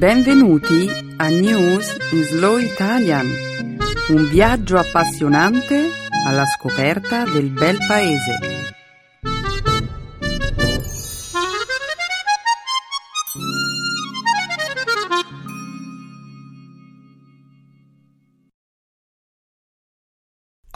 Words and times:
Benvenuti 0.00 0.88
a 1.18 1.28
News 1.28 1.94
in 2.12 2.22
Slow 2.22 2.56
Italian, 2.56 3.26
un 4.08 4.28
viaggio 4.30 4.78
appassionante 4.78 5.90
alla 6.26 6.46
scoperta 6.46 7.24
del 7.24 7.50
bel 7.50 7.76
paese. 7.86 8.38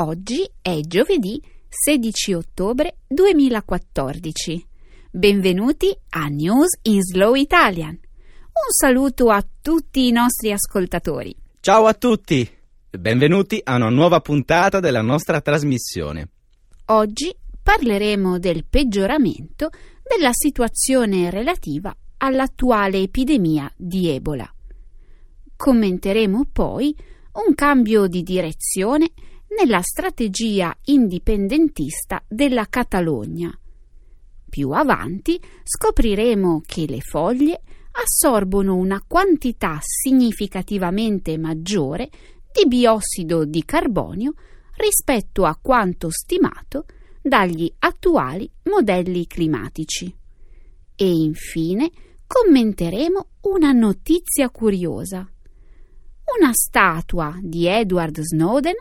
Oggi 0.02 0.46
è 0.60 0.80
giovedì 0.80 1.42
16 1.70 2.34
ottobre 2.34 2.98
2014. 3.06 4.66
Benvenuti 5.10 5.96
a 6.10 6.26
News 6.26 6.78
in 6.82 7.00
Slow 7.00 7.32
Italian. 7.32 8.03
Un 8.56 8.70
saluto 8.70 9.30
a 9.30 9.44
tutti 9.60 10.06
i 10.06 10.12
nostri 10.12 10.52
ascoltatori. 10.52 11.34
Ciao 11.58 11.86
a 11.86 11.92
tutti! 11.92 12.48
Benvenuti 12.88 13.60
a 13.62 13.74
una 13.74 13.88
nuova 13.88 14.20
puntata 14.20 14.78
della 14.78 15.02
nostra 15.02 15.40
trasmissione. 15.40 16.28
Oggi 16.86 17.34
parleremo 17.60 18.38
del 18.38 18.64
peggioramento 18.64 19.70
della 20.02 20.30
situazione 20.32 21.30
relativa 21.30 21.94
all'attuale 22.18 22.98
epidemia 22.98 23.70
di 23.76 24.08
Ebola. 24.08 24.48
Commenteremo 25.56 26.46
poi 26.52 26.96
un 27.46 27.54
cambio 27.56 28.06
di 28.06 28.22
direzione 28.22 29.10
nella 29.58 29.82
strategia 29.82 30.72
indipendentista 30.84 32.22
della 32.28 32.66
Catalogna 32.66 33.52
più 34.54 34.70
avanti 34.70 35.40
scopriremo 35.64 36.62
che 36.64 36.86
le 36.86 37.00
foglie 37.00 37.60
assorbono 38.02 38.74
una 38.74 39.02
quantità 39.06 39.78
significativamente 39.80 41.38
maggiore 41.38 42.10
di 42.52 42.66
biossido 42.66 43.44
di 43.44 43.64
carbonio 43.64 44.34
rispetto 44.76 45.44
a 45.44 45.56
quanto 45.60 46.10
stimato 46.10 46.86
dagli 47.22 47.72
attuali 47.78 48.50
modelli 48.64 49.26
climatici. 49.26 50.14
E 50.96 51.08
infine 51.08 51.90
commenteremo 52.26 53.26
una 53.42 53.72
notizia 53.72 54.50
curiosa. 54.50 55.28
Una 56.38 56.52
statua 56.52 57.38
di 57.40 57.66
Edward 57.66 58.20
Snowden 58.20 58.74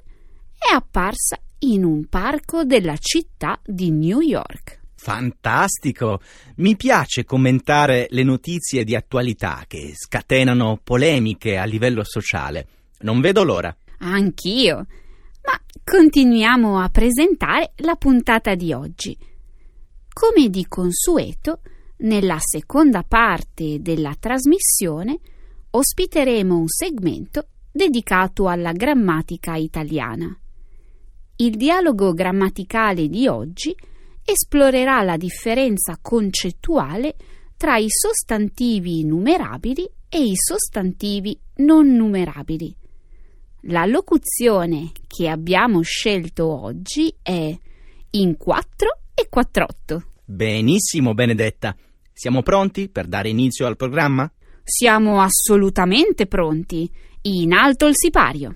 è 0.58 0.73
apparsa 0.73 1.38
in 1.59 1.83
un 1.83 2.05
parco 2.08 2.64
della 2.64 2.95
città 2.98 3.59
di 3.64 3.92
New 3.92 4.20
York. 4.20 4.83
Fantastico! 5.04 6.22
Mi 6.56 6.78
piace 6.78 7.26
commentare 7.26 8.08
le 8.12 8.23
notizie 8.23 8.86
di 8.86 8.96
attualità 8.96 9.66
che 9.68 9.92
scatenano 9.94 10.80
polemiche 10.82 11.58
a 11.58 11.66
livello 11.66 12.06
sociale. 12.06 12.68
Non 13.00 13.20
vedo 13.20 13.44
l'ora. 13.44 13.76
Anch'io. 13.98 14.76
Ma 14.76 15.60
continuiamo 15.84 16.80
a 16.80 16.88
presentare 16.88 17.73
la 17.80 17.98
puntata 17.98 18.56
di 18.56 18.72
oggi. 18.72 19.18
Come 20.14 20.48
di 20.48 20.66
consueto, 20.70 21.60
nella 21.98 22.38
seconda 22.40 23.04
parte 23.04 23.82
della 23.82 24.16
trasmissione 24.17 25.20
ospiteremo 25.72 26.58
un 26.58 26.70
segmento 26.70 27.48
dedicato 27.70 28.48
alla 28.48 28.72
grammatica 28.72 29.56
italiana. 29.56 30.34
Il 31.36 31.58
dialogo 31.58 32.14
grammaticale 32.14 33.10
di 33.10 33.28
oggi 33.28 33.72
è 33.72 33.92
esplorerà 34.24 35.02
la 35.02 35.18
differenza 35.18 35.98
concettuale 36.02 37.16
tra 37.58 37.78
i 37.78 37.88
sostantivi 37.88 39.04
numerabili 39.04 39.90
e 40.10 40.24
i 40.24 40.36
sostantivi 40.36 41.38
non 41.56 41.94
numerabili. 41.94 42.76
La 43.67 43.86
locuzione 43.86 44.92
che 45.08 45.30
abbiamo 45.30 45.82
scelto 45.82 46.48
oggi 46.48 47.14
è 47.22 47.58
in 48.12 48.38
4 48.38 49.00
e 49.14 49.28
48. 49.30 50.04
Benissimo, 50.26 51.14
Benedetta. 51.14 51.76
Siamo 52.12 52.42
pronti 52.44 52.89
per 52.89 53.08
dare 53.08 53.30
inizio 53.30 53.66
al 53.66 53.78
programma? 53.78 54.30
Siamo 54.64 55.22
assolutamente 55.22 56.28
pronti. 56.28 56.89
In 57.23 57.54
alto 57.54 57.88
il 57.88 57.95
sipario. 57.95 58.56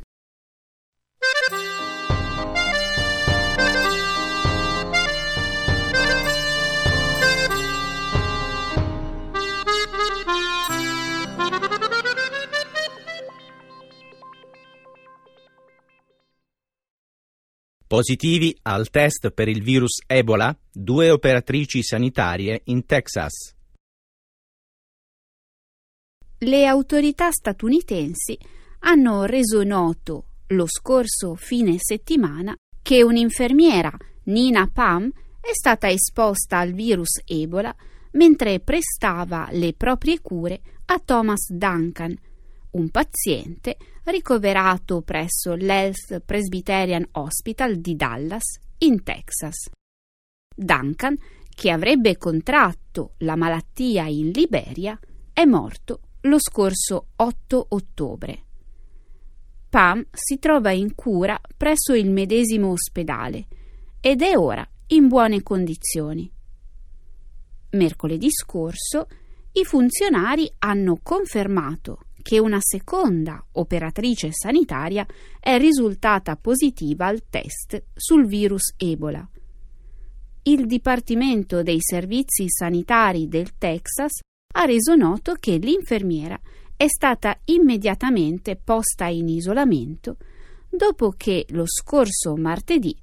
Positivi 17.87 18.53
al 18.63 18.89
test 18.89 19.31
per 19.31 19.47
il 19.47 19.63
virus 19.63 20.01
Ebola 20.05 20.53
due 20.69 21.09
operatrici 21.09 21.81
sanitarie 21.81 22.63
in 22.65 22.85
Texas. 22.85 23.55
Le 26.39 26.65
autorità 26.65 27.31
statunitensi 27.31 28.37
hanno 28.79 29.23
reso 29.23 29.63
noto 29.63 30.25
lo 30.47 30.65
scorso 30.67 31.35
fine 31.35 31.75
settimana 31.77 32.53
che 32.81 33.03
un'infermiera, 33.03 33.89
Nina 34.23 34.67
Pam, 34.67 35.09
è 35.39 35.53
stata 35.53 35.89
esposta 35.89 36.57
al 36.57 36.73
virus 36.73 37.21
Ebola 37.23 37.73
mentre 38.11 38.59
prestava 38.59 39.47
le 39.51 39.71
proprie 39.71 40.19
cure 40.19 40.59
a 40.87 40.99
Thomas 40.99 41.49
Duncan, 41.49 42.13
un 42.71 42.89
paziente 42.89 43.77
ricoverato 44.05 45.01
presso 45.01 45.55
l'Health 45.55 46.19
Presbyterian 46.21 47.07
Hospital 47.11 47.77
di 47.77 47.95
Dallas, 47.95 48.59
in 48.79 49.03
Texas. 49.03 49.69
Duncan, 50.55 51.15
che 51.49 51.71
avrebbe 51.71 52.17
contratto 52.17 53.13
la 53.19 53.35
malattia 53.35 54.05
in 54.05 54.29
Liberia, 54.29 54.99
è 55.33 55.45
morto 55.45 56.01
lo 56.21 56.39
scorso 56.39 57.07
8 57.15 57.65
ottobre. 57.69 58.43
Pam 59.69 60.05
si 60.11 60.39
trova 60.39 60.71
in 60.71 60.95
cura 60.95 61.39
presso 61.55 61.93
il 61.93 62.09
medesimo 62.09 62.71
ospedale 62.71 63.47
ed 63.99 64.21
è 64.21 64.37
ora 64.37 64.67
in 64.87 65.07
buone 65.07 65.43
condizioni. 65.43 66.31
Mercoledì 67.71 68.29
scorso 68.31 69.07
i 69.53 69.65
funzionari 69.65 70.49
hanno 70.59 70.99
confermato 71.01 71.99
che 72.21 72.39
una 72.39 72.59
seconda 72.59 73.43
operatrice 73.53 74.29
sanitaria 74.31 75.05
è 75.39 75.57
risultata 75.57 76.35
positiva 76.35 77.07
al 77.07 77.23
test 77.29 77.83
sul 77.93 78.25
virus 78.25 78.73
Ebola. 78.77 79.27
Il 80.43 80.65
Dipartimento 80.65 81.63
dei 81.63 81.79
Servizi 81.79 82.45
Sanitari 82.47 83.27
del 83.27 83.57
Texas 83.57 84.19
ha 84.53 84.65
reso 84.65 84.95
noto 84.95 85.35
che 85.39 85.57
l'infermiera 85.57 86.39
è 86.75 86.87
stata 86.87 87.37
immediatamente 87.45 88.55
posta 88.55 89.07
in 89.07 89.27
isolamento 89.27 90.17
dopo 90.69 91.13
che 91.17 91.45
lo 91.49 91.65
scorso 91.65 92.35
martedì 92.35 92.95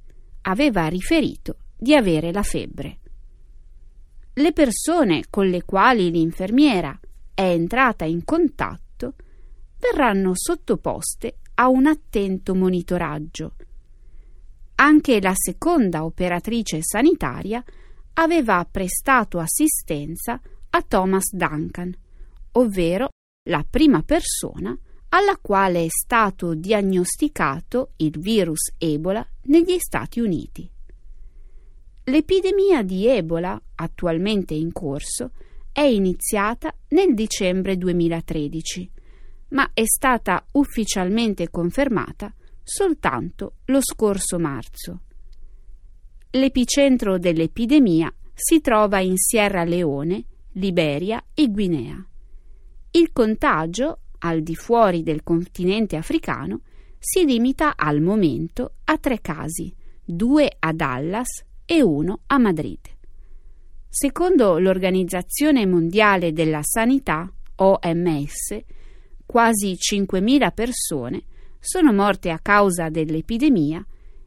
aveva 0.43 0.87
riferito 0.87 1.57
di 1.77 1.95
avere 1.95 2.33
la 2.33 2.43
febbre. 2.43 2.99
Le 4.35 4.53
persone 4.53 5.25
con 5.29 5.49
le 5.49 5.65
quali 5.65 6.11
l'infermiera 6.11 6.99
è 7.35 7.43
entrata 7.43 8.05
in 8.05 8.25
contatto 8.25 8.84
verranno 9.85 10.33
sottoposte 10.35 11.37
a 11.57 11.69
un 11.69 11.87
attento 11.87 12.55
monitoraggio. 12.55 13.55
Anche 14.77 15.21
la 15.21 15.35
seconda 15.35 16.05
operatrice 16.05 16.79
sanitaria 16.81 17.63
aveva 18.15 18.67
prestato 18.69 19.39
assistenza 19.39 20.41
a 20.71 20.83
Thomas 20.83 21.33
Duncan, 21.33 21.95
ovvero 22.53 23.09
la 23.49 23.65
prima 23.69 24.03
persona 24.03 24.77
alla 25.11 25.39
quale 25.41 25.85
è 25.85 25.89
stato 25.89 26.55
diagnosticato 26.55 27.93
il 27.97 28.19
virus 28.19 28.73
Ebola 28.79 29.25
negli 29.43 29.79
Stati 29.79 30.19
Uniti. 30.19 30.69
L'epidemia 32.05 32.83
di 32.83 33.07
Ebola, 33.07 33.61
attualmente 33.77 34.55
in 34.55 34.73
corso, 34.73 35.31
è 35.71 35.83
iniziata 35.83 36.75
nel 36.89 37.15
dicembre 37.15 37.77
2013 37.77 38.91
ma 39.55 39.71
è 39.73 39.85
stata 39.85 40.45
ufficialmente 40.53 41.49
confermata 41.51 42.33
soltanto 42.63 43.57
lo 43.67 43.81
scorso 43.81 44.39
marzo. 44.39 45.01
L'epicentro 46.31 47.19
dell'epidemia 47.19 48.13
si 48.33 48.61
trova 48.61 49.01
in 49.01 49.17
Sierra 49.17 49.65
Leone, 49.65 50.25
Liberia 50.53 51.23
e 51.33 51.49
Guinea. 51.49 52.05
Il 52.91 53.13
contagio, 53.13 53.99
al 54.19 54.43
di 54.43 54.57
fuori 54.57 55.03
del 55.03 55.23
continente 55.23 55.97
africano, 55.97 56.63
si 56.99 57.25
limita 57.25 57.77
al 57.77 58.01
momento 58.01 58.77
a 58.85 58.99
tre 58.99 59.21
casi, 59.21 59.73
due 60.03 60.51
a 60.59 60.73
Dallas 60.73 61.45
e 61.65 61.83
uno 61.83 62.21
a 62.27 62.39
Madrid. 62.39 62.81
Secondo 63.89 64.59
l'Organizzazione 64.59 65.67
Mondiale 65.67 66.33
della 66.33 66.63
Sanità, 66.63 67.31
OMS, 67.57 68.65
quasi 69.35 69.77
5.000 69.77 70.53
persone 70.55 71.25
sono 71.59 71.93
morte 71.93 72.31
a 72.31 72.39
causa 72.39 72.89
dell'epidemia 72.89 73.85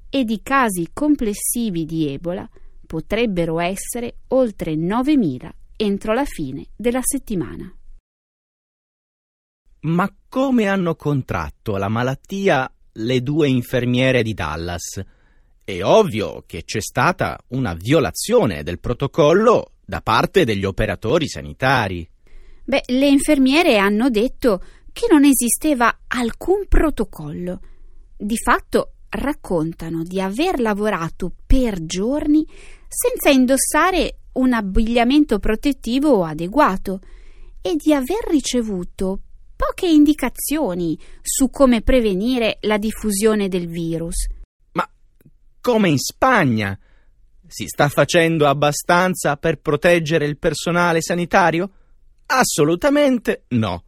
e 0.09 0.25
i 0.27 0.42
casi 0.44 0.89
complessivi 0.92 1.86
di 1.86 2.12
Ebola 2.12 2.45
potrebbero 2.86 3.62
essere 3.62 4.18
oltre 4.27 4.74
9.000 4.74 5.50
entro 5.77 6.13
la 6.13 6.25
fine 6.25 6.65
della 6.75 7.00
settimana. 7.01 7.74
Ma 9.83 10.13
come 10.27 10.68
hanno 10.68 10.95
contratto 10.95 11.77
la 11.77 11.88
malattia 11.88 12.69
le 12.92 13.21
due 13.21 13.48
infermiere 13.48 14.24
di 14.24 14.33
Dallas? 14.33 15.01
È 15.63 15.83
ovvio 15.83 16.44
che 16.45 16.65
c'è 16.65 16.81
stata 16.81 17.39
una 17.51 17.74
violazione 17.75 18.62
del 18.62 18.80
protocollo 18.80 19.71
da 19.86 20.01
parte 20.01 20.44
degli 20.44 20.65
operatori 20.65 21.30
sanitari. 21.30 22.06
Beh, 22.65 22.83
le 22.88 23.07
infermiere 23.07 23.77
hanno 23.77 24.09
detto 24.09 24.62
che 24.97 25.05
non 25.11 25.25
esisteva 25.25 25.95
alcun 26.07 26.65
protocollo. 26.67 27.59
Di 28.17 28.35
fatto 28.35 28.94
raccontano 29.09 30.01
di 30.01 30.19
aver 30.19 30.59
lavorato 30.59 31.31
per 31.45 31.85
giorni 31.85 32.44
senza 32.88 33.29
indossare 33.29 34.21
un 34.33 34.53
abbigliamento 34.53 35.38
protettivo 35.38 36.23
adeguato 36.23 37.01
e 37.61 37.75
di 37.75 37.94
aver 37.94 38.25
ricevuto 38.27 39.19
poche 39.55 39.88
indicazioni 39.88 40.97
su 41.21 41.51
come 41.51 41.83
prevenire 41.83 42.57
la 42.61 42.79
diffusione 42.79 43.49
del 43.49 43.67
virus. 43.67 44.27
Ma 44.71 44.89
come 45.61 45.89
in 45.89 45.99
Spagna? 45.99 46.75
Si 47.45 47.67
sta 47.67 47.88
facendo 47.88 48.47
abbastanza 48.47 49.38
per 49.38 49.59
proteggere 49.59 50.25
il 50.25 50.39
personale 50.39 51.03
sanitario? 51.03 51.69
Assolutamente 52.25 53.44
no. 53.49 53.83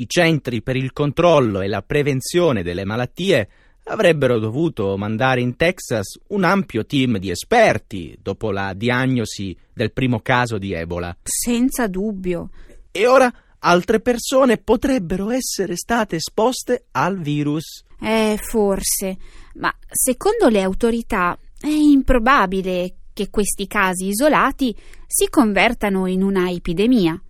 I 0.00 0.08
centri 0.08 0.62
per 0.62 0.76
il 0.76 0.94
controllo 0.94 1.60
e 1.60 1.68
la 1.68 1.82
prevenzione 1.82 2.62
delle 2.62 2.86
malattie 2.86 3.48
avrebbero 3.84 4.38
dovuto 4.38 4.96
mandare 4.96 5.42
in 5.42 5.56
Texas 5.56 6.18
un 6.28 6.44
ampio 6.44 6.86
team 6.86 7.18
di 7.18 7.28
esperti 7.28 8.16
dopo 8.18 8.50
la 8.50 8.72
diagnosi 8.72 9.54
del 9.70 9.92
primo 9.92 10.20
caso 10.20 10.56
di 10.56 10.72
Ebola. 10.72 11.14
Senza 11.22 11.86
dubbio. 11.86 12.48
E 12.90 13.06
ora 13.06 13.30
altre 13.58 14.00
persone 14.00 14.56
potrebbero 14.56 15.28
essere 15.28 15.76
state 15.76 16.16
esposte 16.16 16.86
al 16.92 17.20
virus. 17.20 17.84
Eh, 18.00 18.38
forse. 18.40 19.18
Ma 19.56 19.70
secondo 19.86 20.48
le 20.48 20.62
autorità 20.62 21.38
è 21.60 21.66
improbabile 21.66 22.94
che 23.12 23.28
questi 23.28 23.66
casi 23.66 24.06
isolati 24.06 24.74
si 25.06 25.28
convertano 25.28 26.06
in 26.06 26.22
una 26.22 26.50
epidemia. 26.50 27.20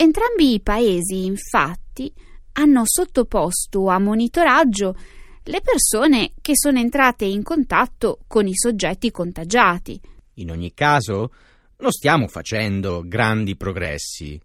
Entrambi 0.00 0.54
i 0.54 0.60
paesi, 0.60 1.24
infatti, 1.24 2.12
hanno 2.52 2.82
sottoposto 2.84 3.88
a 3.88 3.98
monitoraggio 3.98 4.94
le 5.42 5.60
persone 5.60 6.34
che 6.40 6.52
sono 6.54 6.78
entrate 6.78 7.24
in 7.24 7.42
contatto 7.42 8.20
con 8.28 8.46
i 8.46 8.54
soggetti 8.54 9.10
contagiati. 9.10 10.00
In 10.34 10.52
ogni 10.52 10.72
caso, 10.72 11.32
non 11.78 11.90
stiamo 11.90 12.28
facendo 12.28 13.02
grandi 13.04 13.56
progressi. 13.56 14.40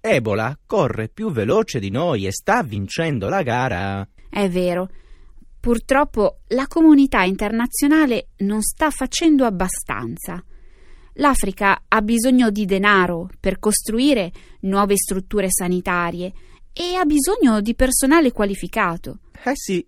Ebola 0.00 0.56
corre 0.64 1.08
più 1.08 1.32
veloce 1.32 1.80
di 1.80 1.90
noi 1.90 2.26
e 2.26 2.30
sta 2.30 2.62
vincendo 2.62 3.28
la 3.28 3.42
gara. 3.42 4.08
È 4.30 4.48
vero. 4.48 4.88
Purtroppo 5.58 6.42
la 6.50 6.68
comunità 6.68 7.24
internazionale 7.24 8.28
non 8.38 8.62
sta 8.62 8.90
facendo 8.90 9.44
abbastanza. 9.44 10.40
L'Africa 11.14 11.84
ha 11.86 12.02
bisogno 12.02 12.50
di 12.50 12.64
denaro 12.64 13.30
per 13.38 13.58
costruire 13.58 14.32
nuove 14.60 14.96
strutture 14.96 15.46
sanitarie 15.48 16.32
e 16.72 16.94
ha 16.94 17.04
bisogno 17.04 17.60
di 17.60 17.74
personale 17.74 18.32
qualificato. 18.32 19.18
Eh 19.44 19.52
sì, 19.54 19.86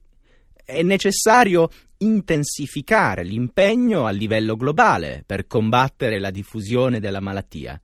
è 0.64 0.82
necessario 0.82 1.68
intensificare 1.98 3.24
l'impegno 3.24 4.06
a 4.06 4.10
livello 4.10 4.54
globale 4.56 5.24
per 5.26 5.46
combattere 5.46 6.20
la 6.20 6.30
diffusione 6.30 7.00
della 7.00 7.20
malattia. 7.20 7.80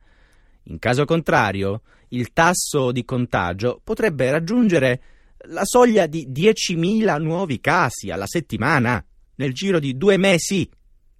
In 0.64 0.78
caso 0.78 1.04
contrario, 1.04 1.82
il 2.08 2.32
tasso 2.32 2.92
di 2.92 3.04
contagio 3.04 3.80
potrebbe 3.82 4.30
raggiungere 4.30 5.02
la 5.46 5.64
soglia 5.64 6.06
di 6.06 6.28
10.000 6.28 7.20
nuovi 7.20 7.60
casi 7.60 8.10
alla 8.10 8.26
settimana 8.26 9.04
nel 9.36 9.52
giro 9.52 9.80
di 9.80 9.96
due 9.96 10.16
mesi. 10.16 10.68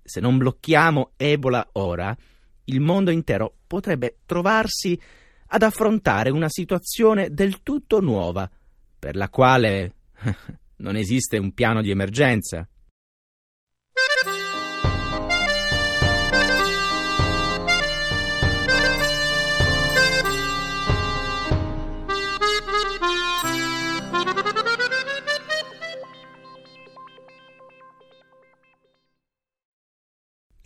Se 0.02 0.20
non 0.20 0.38
blocchiamo 0.38 1.12
Ebola 1.16 1.69
ora, 1.72 2.16
il 2.64 2.81
mondo 2.81 3.10
intero 3.10 3.58
potrebbe 3.66 4.19
trovarsi 4.26 4.99
ad 5.54 5.62
affrontare 5.62 6.31
una 6.31 6.49
situazione 6.49 7.31
del 7.31 7.62
tutto 7.62 8.00
nuova, 8.00 8.50
per 8.99 9.16
la 9.16 9.28
quale 9.28 9.94
non 10.76 10.96
esiste 10.96 11.38
un 11.38 11.52
piano 11.52 11.82
di 11.82 11.90
emergenza. 11.90 12.66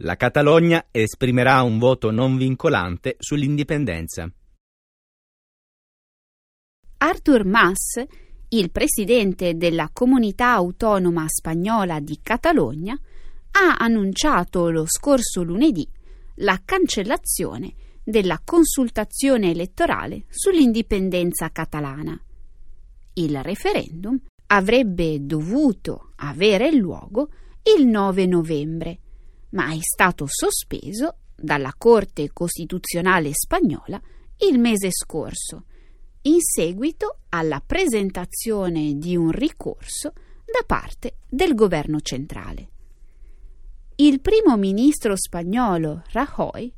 La 0.01 0.17
Catalogna 0.17 0.89
esprimerà 0.91 1.63
un 1.63 1.79
voto 1.79 2.11
non 2.11 2.37
vincolante 2.37 3.17
sull'indipendenza. 3.19 4.31
Arthur 6.99 7.45
Mas 7.47 8.05
il 8.49 8.71
presidente 8.71 9.57
della 9.57 9.89
comunità 9.93 10.53
autonoma 10.53 11.25
spagnola 11.29 12.01
di 12.01 12.21
Catalogna 12.23 12.93
ha 13.53 13.77
annunciato 13.79 14.69
lo 14.71 14.85
scorso 14.87 15.43
lunedì 15.43 15.89
la 16.37 16.61
cancellazione 16.63 17.75
della 18.05 18.41
consultazione 18.45 19.51
elettorale 19.51 20.27
sull'indipendenza 20.29 21.51
catalana. 21.51 22.21
Il 23.15 23.43
referendum 23.43 24.21
avrebbe 24.49 25.25
dovuto 25.25 26.13
avere 26.17 26.71
luogo 26.73 27.31
il 27.79 27.87
9 27.87 28.27
novembre, 28.27 28.99
ma 29.51 29.73
è 29.73 29.79
stato 29.81 30.27
sospeso 30.29 31.17
dalla 31.35 31.75
Corte 31.77 32.31
Costituzionale 32.33 33.31
spagnola 33.33 34.01
il 34.49 34.59
mese 34.59 34.91
scorso 34.91 35.65
in 36.23 36.41
seguito 36.41 37.21
alla 37.31 37.63
presentazione 37.65 38.95
di 38.99 39.17
un 39.17 39.31
ricorso 39.31 40.13
da 40.45 40.65
parte 40.67 41.19
del 41.29 41.55
governo 41.55 42.01
centrale. 42.01 42.71
Il 43.97 44.21
primo 44.21 44.57
ministro 44.57 45.17
spagnolo 45.17 46.03
Rajoy 46.11 46.73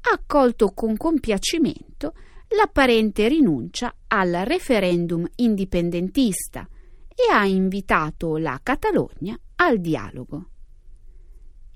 ha 0.00 0.12
accolto 0.12 0.72
con 0.72 0.96
compiacimento 0.96 2.14
l'apparente 2.56 3.28
rinuncia 3.28 3.94
al 4.08 4.42
referendum 4.44 5.26
indipendentista 5.36 6.66
e 7.08 7.32
ha 7.32 7.44
invitato 7.44 8.38
la 8.38 8.58
Catalogna 8.62 9.38
al 9.56 9.80
dialogo. 9.80 10.48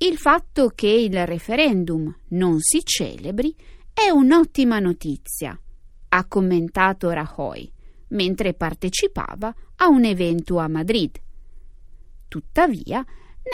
Il 0.03 0.19
fatto 0.19 0.73
che 0.75 0.89
il 0.89 1.25
referendum 1.29 2.13
non 2.31 2.59
si 2.59 2.83
celebri 2.85 3.55
è 3.93 4.11
un'ottima 4.11 4.81
notizia 4.81 5.57
ha 6.09 6.27
commentato 6.27 7.11
Rajoy 7.11 7.71
mentre 8.09 8.53
partecipava 8.53 9.55
a 9.77 9.87
un 9.87 10.05
evento 10.05 10.59
a 10.59 10.67
Madrid. 10.67 11.21
Tuttavia, 12.27 13.07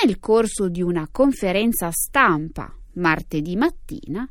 nel 0.02 0.18
corso 0.18 0.70
di 0.70 0.80
una 0.80 1.06
conferenza 1.12 1.90
stampa 1.90 2.74
martedì 2.94 3.54
mattina, 3.54 4.26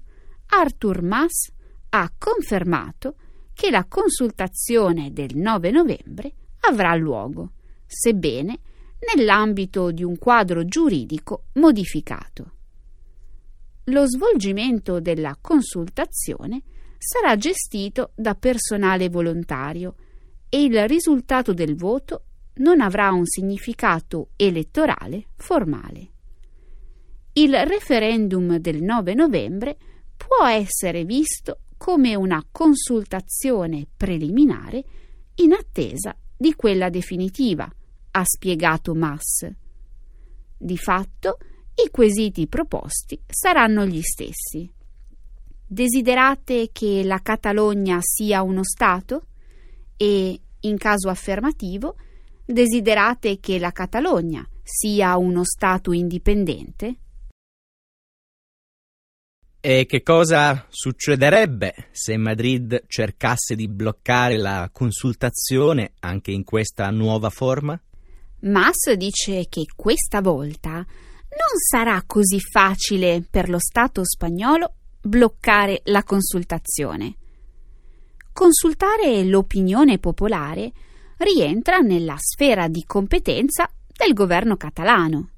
Arthur 0.47 1.03
Mas 1.03 1.51
ha 1.89 2.11
confermato 2.17 3.15
che 3.53 3.69
la 3.69 3.85
consultazione 3.85 5.13
del 5.13 5.35
9 5.35 5.69
novembre 5.69 6.33
avrà 6.61 6.95
luogo, 6.95 7.51
sebbene 7.85 8.59
nell'ambito 8.99 9.91
di 9.91 10.03
un 10.03 10.17
quadro 10.17 10.65
giuridico 10.65 11.45
modificato. 11.53 12.51
Lo 13.85 14.05
svolgimento 14.05 14.99
della 14.99 15.37
consultazione 15.39 16.61
sarà 16.97 17.37
gestito 17.37 18.11
da 18.15 18.35
personale 18.35 19.09
volontario 19.09 19.95
e 20.49 20.63
il 20.63 20.87
risultato 20.87 21.53
del 21.53 21.75
voto 21.75 22.23
non 22.55 22.81
avrà 22.81 23.11
un 23.11 23.25
significato 23.25 24.29
elettorale 24.35 25.27
formale. 25.35 26.11
Il 27.33 27.55
referendum 27.65 28.57
del 28.57 28.81
9 28.81 29.13
novembre 29.13 29.77
può 30.17 30.45
essere 30.47 31.05
visto 31.05 31.59
come 31.77 32.15
una 32.15 32.43
consultazione 32.51 33.85
preliminare 33.95 34.83
in 35.35 35.53
attesa 35.53 36.15
di 36.35 36.55
quella 36.55 36.89
definitiva, 36.89 37.71
ha 38.11 38.23
spiegato 38.23 38.93
Mass. 38.93 39.49
Di 40.57 40.77
fatto, 40.77 41.37
i 41.75 41.89
quesiti 41.91 42.47
proposti 42.47 43.19
saranno 43.27 43.85
gli 43.85 44.01
stessi. 44.01 44.71
Desiderate 45.65 46.69
che 46.71 47.03
la 47.03 47.19
Catalogna 47.21 47.99
sia 48.01 48.41
uno 48.41 48.63
Stato? 48.63 49.27
E 49.97 50.39
In 50.61 50.77
caso 50.77 51.09
affermativo, 51.09 51.95
desiderate 52.43 53.39
che 53.39 53.59
la 53.59 53.71
Catalogna 53.71 54.47
sia 54.63 55.15
uno 55.17 55.43
Stato 55.43 55.93
indipendente? 55.93 56.95
E 59.59 59.85
che 59.85 60.01
cosa 60.01 60.65
succederebbe 60.69 61.89
se 61.91 62.17
Madrid 62.17 62.85
cercasse 62.87 63.55
di 63.55 63.67
bloccare 63.67 64.37
la 64.37 64.69
consultazione 64.71 65.93
anche 65.99 66.31
in 66.31 66.43
questa 66.43 66.89
nuova 66.89 67.29
forma? 67.29 67.79
Mas 68.47 68.93
dice 68.95 69.47
che 69.49 69.65
questa 69.75 70.21
volta 70.21 70.75
non 70.75 71.57
sarà 71.69 72.01
così 72.05 72.39
facile 72.39 73.25
per 73.29 73.49
lo 73.49 73.59
Stato 73.59 74.05
spagnolo 74.05 74.73
bloccare 75.01 75.81
la 75.85 76.03
consultazione. 76.03 77.15
Consultare 78.31 79.23
l'opinione 79.25 79.97
popolare 79.99 80.71
rientra 81.17 81.79
nella 81.79 82.15
sfera 82.17 82.67
di 82.67 82.83
competenza 82.85 83.69
del 83.91 84.13
governo 84.13 84.55
catalano. 84.55 85.29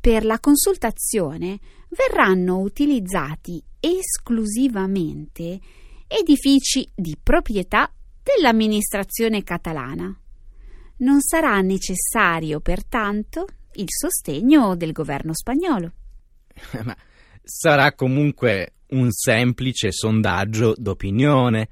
Per 0.00 0.24
la 0.24 0.40
consultazione 0.40 1.58
verranno 1.88 2.58
utilizzati 2.58 3.62
esclusivamente 3.78 5.58
edifici 6.06 6.90
di 6.94 7.16
proprietà 7.22 7.90
dell'amministrazione 8.22 9.42
catalana. 9.42 10.19
Non 11.00 11.20
sarà 11.20 11.60
necessario, 11.60 12.60
pertanto, 12.60 13.46
il 13.74 13.86
sostegno 13.88 14.76
del 14.76 14.92
governo 14.92 15.34
spagnolo. 15.34 15.92
Ma 16.84 16.96
sarà 17.42 17.94
comunque 17.94 18.74
un 18.90 19.10
semplice 19.10 19.92
sondaggio 19.92 20.74
d'opinione, 20.76 21.68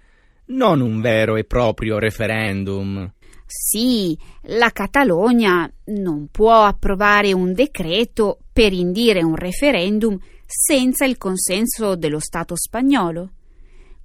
non 0.47 0.81
un 0.81 1.01
vero 1.01 1.37
e 1.37 1.45
proprio 1.45 1.99
referendum. 1.99 3.13
Sì, 3.45 4.17
la 4.43 4.71
Catalogna 4.71 5.71
non 5.87 6.29
può 6.31 6.65
approvare 6.65 7.33
un 7.33 7.53
decreto 7.55 8.41
per 8.53 8.73
indire 8.73 9.23
un 9.23 9.37
referendum 9.37 10.19
senza 10.47 11.05
il 11.05 11.19
consenso 11.19 11.97
dello 11.97 12.21
Stato 12.21 12.57
spagnolo. 12.57 13.33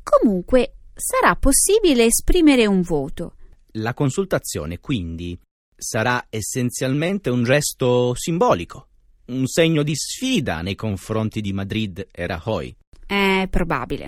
Comunque 0.02 0.76
sarà 0.94 1.36
possibile 1.36 2.06
esprimere 2.06 2.66
un 2.66 2.82
voto. 2.82 3.36
La 3.78 3.96
consultazione, 3.96 4.80
quindi, 4.80 5.36
sarà 5.76 6.28
essenzialmente 6.30 7.32
un 7.32 7.44
gesto 7.44 8.14
simbolico, 8.14 8.88
un 9.28 9.48
segno 9.48 9.82
di 9.82 9.96
sfida 9.96 10.62
nei 10.62 10.76
confronti 10.76 11.42
di 11.42 11.54
Madrid 11.54 12.08
e 12.12 12.28
Rajoy. 12.28 12.76
È 13.06 13.48
probabile. 13.50 14.06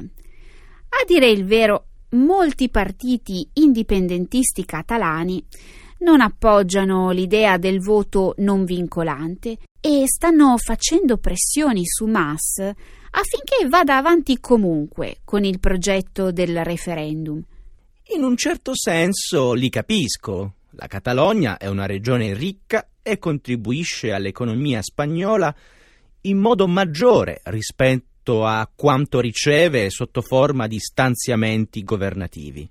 A 0.89 1.03
dire 1.07 1.31
il 1.31 1.45
vero, 1.45 1.87
molti 2.09 2.69
partiti 2.69 3.49
indipendentisti 3.53 4.65
catalani 4.65 5.43
non 5.99 6.21
appoggiano 6.21 7.09
l'idea 7.09 7.57
del 7.57 7.79
voto 7.79 8.35
non 8.37 8.65
vincolante 8.65 9.57
e 9.81 10.03
stanno 10.05 10.57
facendo 10.57 11.17
pressioni 11.17 11.81
su 11.85 12.05
Mas 12.05 12.59
affinché 12.59 13.67
vada 13.67 13.97
avanti 13.97 14.39
comunque 14.39 15.21
con 15.23 15.43
il 15.43 15.59
progetto 15.59 16.31
del 16.31 16.63
referendum. 16.63 17.43
In 18.09 18.23
un 18.23 18.37
certo 18.37 18.73
senso 18.75 19.53
li 19.53 19.69
capisco. 19.69 20.53
La 20.71 20.85
Catalogna 20.85 21.57
è 21.57 21.67
una 21.67 21.87
regione 21.87 22.35
ricca 22.35 22.87
e 23.01 23.17
contribuisce 23.17 24.11
all'economia 24.11 24.81
spagnola 24.83 25.53
in 26.21 26.37
modo 26.37 26.67
maggiore 26.67 27.41
rispetto 27.45 28.45
a 28.45 28.69
quanto 28.73 29.19
riceve 29.19 29.89
sotto 29.89 30.21
forma 30.21 30.67
di 30.67 30.77
stanziamenti 30.77 31.83
governativi. 31.83 32.69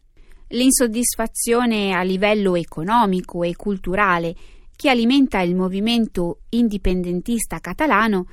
L'insoddisfazione 0.48 1.94
a 1.94 2.02
livello 2.02 2.54
economico 2.54 3.42
e 3.42 3.56
culturale 3.56 4.36
che 4.76 4.88
alimenta 4.88 5.40
il 5.40 5.56
movimento 5.56 6.42
indipendentista 6.50 7.58
catalano 7.58 8.28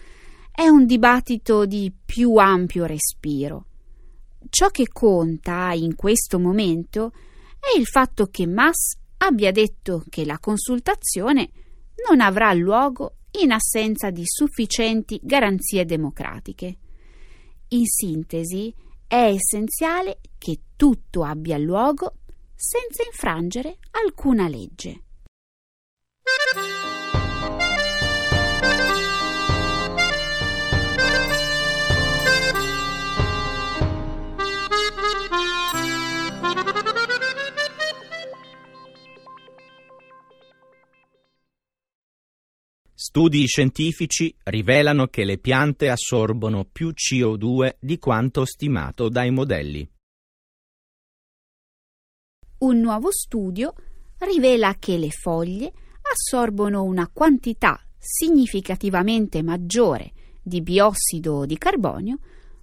è 0.52 0.68
un 0.68 0.86
dibattito 0.86 1.66
di 1.66 1.92
più 2.06 2.36
ampio 2.36 2.86
respiro. 2.86 3.66
Ciò 4.52 4.68
che 4.68 4.90
conta 4.90 5.72
in 5.72 5.96
questo 5.96 6.38
momento 6.38 7.14
è 7.58 7.80
il 7.80 7.86
fatto 7.86 8.26
che 8.26 8.46
Mas 8.46 8.98
abbia 9.20 9.50
detto 9.50 10.04
che 10.10 10.26
la 10.26 10.40
consultazione 10.40 11.50
non 12.06 12.20
avrà 12.20 12.52
luogo 12.52 13.16
in 13.42 13.54
assenza 13.54 14.10
di 14.10 14.24
sufficienti 14.26 15.22
garanzie 15.24 15.86
democratiche. 15.86 16.78
In 17.70 17.86
sintesi, 17.86 18.76
è 19.08 19.34
essenziale 19.34 20.20
che 20.38 20.60
tutto 20.76 21.24
abbia 21.24 21.58
luogo 21.58 22.16
senza 22.54 23.04
infrangere 23.06 23.78
alcuna 24.04 24.50
legge. 24.50 25.04
Studi 43.14 43.46
scientifici 43.46 44.34
rivelano 44.44 45.08
che 45.08 45.26
le 45.26 45.38
piante 45.38 45.90
assorbono 45.90 46.64
più 46.64 46.94
CO2 46.96 47.76
di 47.78 48.00
quanto 48.00 48.46
stimato 48.46 49.10
dai 49.10 49.32
modelli. 49.32 49.86
Un 52.60 52.80
nuovo 52.80 53.12
studio 53.12 53.74
rivela 54.20 54.76
che 54.76 54.98
le 54.98 55.10
foglie 55.10 55.74
assorbono 56.10 56.84
una 56.84 57.10
quantità 57.12 57.86
significativamente 57.98 59.44
maggiore 59.44 60.14
di 60.42 60.62
biossido 60.62 61.46
di 61.46 61.58
carbonio 61.58 62.18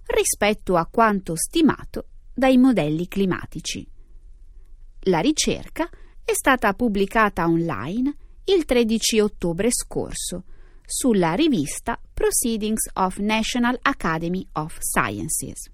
rispetto 0.07 0.77
a 0.77 0.87
quanto 0.87 1.35
stimato 1.35 2.07
dai 2.33 2.57
modelli 2.57 3.07
climatici. 3.07 3.87
La 5.01 5.19
ricerca 5.19 5.87
è 6.25 6.33
stata 6.33 6.73
pubblicata 6.73 7.45
online 7.45 8.15
il 8.51 8.65
13 8.65 9.19
ottobre 9.19 9.69
scorso 9.69 10.43
sulla 10.83 11.33
rivista 11.33 11.99
Proceedings 12.11 12.89
of 12.93 13.17
National 13.17 13.77
Academy 13.83 14.43
of 14.53 14.75
Sciences. 14.79 15.69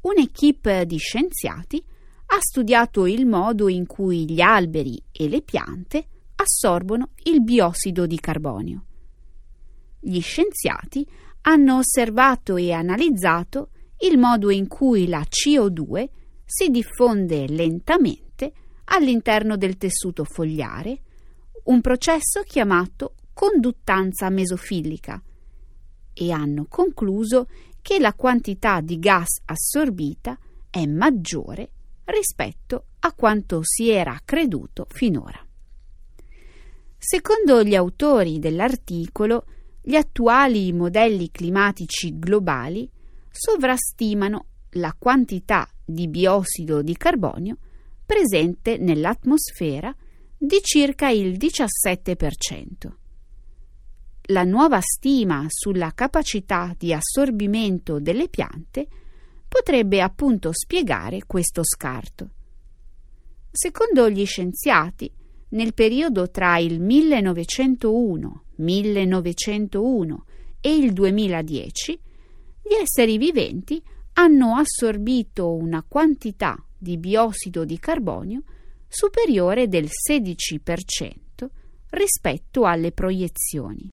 Un'equipe 0.00 0.86
di 0.86 0.96
scienziati 0.96 1.84
ha 2.28 2.38
studiato 2.40 3.04
il 3.04 3.26
modo 3.26 3.68
in 3.68 3.84
cui 3.84 4.24
gli 4.24 4.40
alberi 4.40 4.98
e 5.12 5.28
le 5.28 5.42
piante 5.42 6.06
assorbono 6.36 7.10
il 7.24 7.42
biossido 7.42 8.06
di 8.06 8.18
carbonio. 8.18 8.84
Gli 10.00 10.20
scienziati 10.22 11.06
hanno 11.42 11.76
osservato 11.76 12.56
e 12.56 12.72
analizzato 12.72 13.68
il 13.98 14.16
modo 14.16 14.48
in 14.50 14.66
cui 14.66 15.08
la 15.08 15.22
CO2 15.28 16.08
si 16.42 16.70
diffonde 16.70 17.46
lentamente 17.48 18.52
all'interno 18.84 19.58
del 19.58 19.76
tessuto 19.76 20.24
fogliare 20.24 21.00
un 21.64 21.80
processo 21.80 22.42
chiamato 22.44 23.14
conduttanza 23.32 24.28
mesofilica 24.28 25.22
e 26.12 26.30
hanno 26.30 26.66
concluso 26.68 27.48
che 27.80 27.98
la 27.98 28.14
quantità 28.14 28.80
di 28.80 28.98
gas 28.98 29.40
assorbita 29.44 30.38
è 30.70 30.86
maggiore 30.86 31.70
rispetto 32.04 32.86
a 33.00 33.12
quanto 33.12 33.60
si 33.62 33.90
era 33.90 34.18
creduto 34.24 34.86
finora. 34.90 35.44
Secondo 36.96 37.62
gli 37.62 37.74
autori 37.74 38.38
dell'articolo, 38.38 39.44
gli 39.82 39.94
attuali 39.94 40.72
modelli 40.72 41.30
climatici 41.30 42.18
globali 42.18 42.90
sovrastimano 43.30 44.46
la 44.76 44.94
quantità 44.98 45.68
di 45.84 46.08
biossido 46.08 46.80
di 46.80 46.96
carbonio 46.96 47.58
presente 48.06 48.78
nell'atmosfera 48.78 49.94
di 50.46 50.60
circa 50.60 51.08
il 51.08 51.38
17%. 51.38 52.68
La 54.28 54.44
nuova 54.44 54.78
stima 54.80 55.46
sulla 55.48 55.92
capacità 55.94 56.74
di 56.76 56.92
assorbimento 56.92 57.98
delle 57.98 58.28
piante 58.28 58.86
potrebbe 59.48 60.02
appunto 60.02 60.50
spiegare 60.52 61.24
questo 61.26 61.62
scarto. 61.64 62.30
Secondo 63.50 64.10
gli 64.10 64.26
scienziati, 64.26 65.10
nel 65.50 65.72
periodo 65.72 66.30
tra 66.30 66.58
il 66.58 66.78
1901, 66.80 68.44
1901 68.56 70.24
e 70.60 70.76
il 70.76 70.92
2010, 70.92 72.00
gli 72.62 72.74
esseri 72.82 73.16
viventi 73.16 73.82
hanno 74.14 74.56
assorbito 74.56 75.54
una 75.54 75.82
quantità 75.86 76.62
di 76.76 76.98
biossido 76.98 77.64
di 77.64 77.78
carbonio 77.78 78.42
superiore 78.94 79.66
del 79.66 79.88
16% 79.88 81.48
rispetto 81.90 82.64
alle 82.64 82.92
proiezioni. 82.92 83.88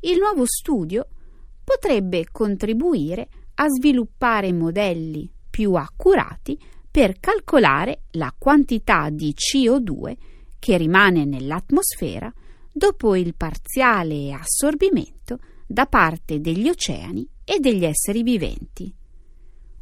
Il 0.00 0.18
nuovo 0.18 0.44
studio 0.44 1.06
potrebbe 1.62 2.26
contribuire 2.32 3.28
a 3.54 3.68
sviluppare 3.68 4.52
modelli 4.52 5.30
più 5.48 5.74
accurati 5.74 6.58
per 6.90 7.20
calcolare 7.20 8.02
la 8.12 8.34
quantità 8.36 9.10
di 9.10 9.32
CO2 9.32 10.16
che 10.58 10.76
rimane 10.76 11.24
nell'atmosfera 11.24 12.32
dopo 12.72 13.14
il 13.14 13.34
parziale 13.36 14.32
assorbimento 14.32 15.38
da 15.66 15.86
parte 15.86 16.40
degli 16.40 16.68
oceani 16.68 17.26
e 17.44 17.60
degli 17.60 17.84
esseri 17.84 18.24
viventi. 18.24 18.92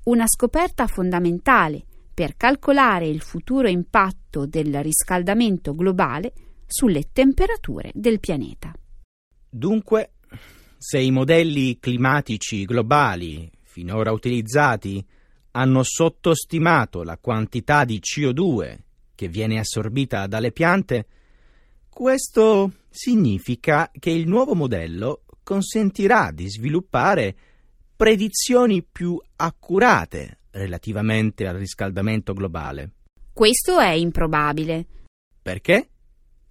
Una 0.04 0.26
scoperta 0.26 0.86
fondamentale 0.86 1.84
per 2.12 2.36
calcolare 2.36 3.06
il 3.06 3.20
futuro 3.20 3.68
impatto 3.68 4.46
del 4.46 4.82
riscaldamento 4.82 5.74
globale 5.74 6.32
sulle 6.66 7.08
temperature 7.12 7.90
del 7.94 8.20
pianeta. 8.20 8.72
Dunque, 9.48 10.12
se 10.78 10.98
i 10.98 11.10
modelli 11.10 11.78
climatici 11.78 12.64
globali 12.64 13.50
finora 13.62 14.12
utilizzati 14.12 15.04
hanno 15.52 15.82
sottostimato 15.82 17.02
la 17.02 17.18
quantità 17.18 17.84
di 17.84 18.00
CO2 18.00 18.78
che 19.14 19.28
viene 19.28 19.58
assorbita 19.58 20.26
dalle 20.26 20.52
piante, 20.52 21.06
questo 21.88 22.72
significa 22.88 23.90
che 23.98 24.10
il 24.10 24.26
nuovo 24.26 24.54
modello 24.54 25.24
consentirà 25.42 26.30
di 26.32 26.48
sviluppare 26.48 27.36
predizioni 27.94 28.82
più 28.82 29.20
accurate 29.36 30.38
relativamente 30.52 31.46
al 31.46 31.56
riscaldamento 31.56 32.32
globale. 32.32 32.92
Questo 33.32 33.78
è 33.78 33.90
improbabile. 33.90 34.86
Perché? 35.40 35.88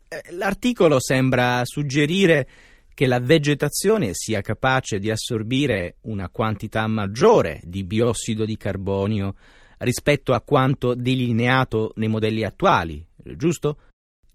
Eh, 0.07 0.33
l'articolo 0.33 0.99
sembra 0.99 1.61
suggerire 1.63 2.47
che 2.93 3.07
la 3.07 3.19
vegetazione 3.19 4.09
sia 4.13 4.41
capace 4.41 4.99
di 4.99 5.09
assorbire 5.09 5.97
una 6.01 6.29
quantità 6.29 6.85
maggiore 6.87 7.61
di 7.63 7.83
biossido 7.83 8.45
di 8.45 8.57
carbonio 8.57 9.35
rispetto 9.79 10.33
a 10.33 10.41
quanto 10.41 10.93
delineato 10.93 11.93
nei 11.95 12.09
modelli 12.09 12.43
attuali, 12.43 13.03
giusto? 13.35 13.77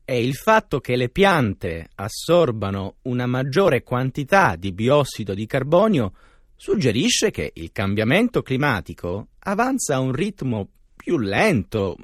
E 0.04 0.24
il 0.24 0.34
fatto 0.34 0.80
che 0.80 0.96
le 0.96 1.08
piante 1.08 1.88
assorbano 1.96 2.96
una 3.02 3.26
maggiore 3.26 3.82
quantità 3.82 4.56
di 4.56 4.72
biossido 4.72 5.34
di 5.34 5.46
carbonio 5.46 6.12
suggerisce 6.56 7.30
che 7.30 7.52
il 7.54 7.70
cambiamento 7.72 8.42
climatico 8.42 9.28
avanza 9.46 9.96
a 9.96 10.00
un 10.00 10.12
ritmo 10.12 10.68
più 10.96 11.18
lento. 11.18 11.96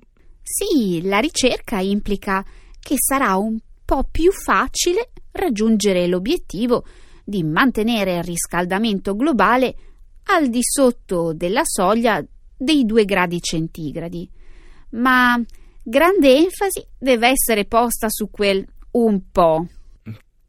Sì, 0.42 1.02
la 1.02 1.18
ricerca 1.18 1.80
implica 1.80 2.44
che 2.80 2.94
sarà 2.96 3.37
un 3.37 3.58
po' 3.84 4.06
più 4.11 4.30
facile 4.32 5.11
raggiungere 5.32 6.06
l'obiettivo 6.06 6.84
di 7.25 7.42
mantenere 7.42 8.16
il 8.16 8.22
riscaldamento 8.22 9.14
globale 9.16 9.75
al 10.25 10.49
di 10.49 10.61
sotto 10.62 11.32
della 11.32 11.62
soglia 11.64 12.25
dei 12.56 12.84
2 12.84 13.04
gradi 13.04 13.40
centigradi. 13.40 14.28
Ma 14.90 15.40
grande 15.82 16.37
enfasi 16.37 16.84
deve 16.96 17.28
essere 17.28 17.64
posta 17.64 18.08
su 18.08 18.30
quel 18.30 18.64
un 18.92 19.30
po'. 19.32 19.66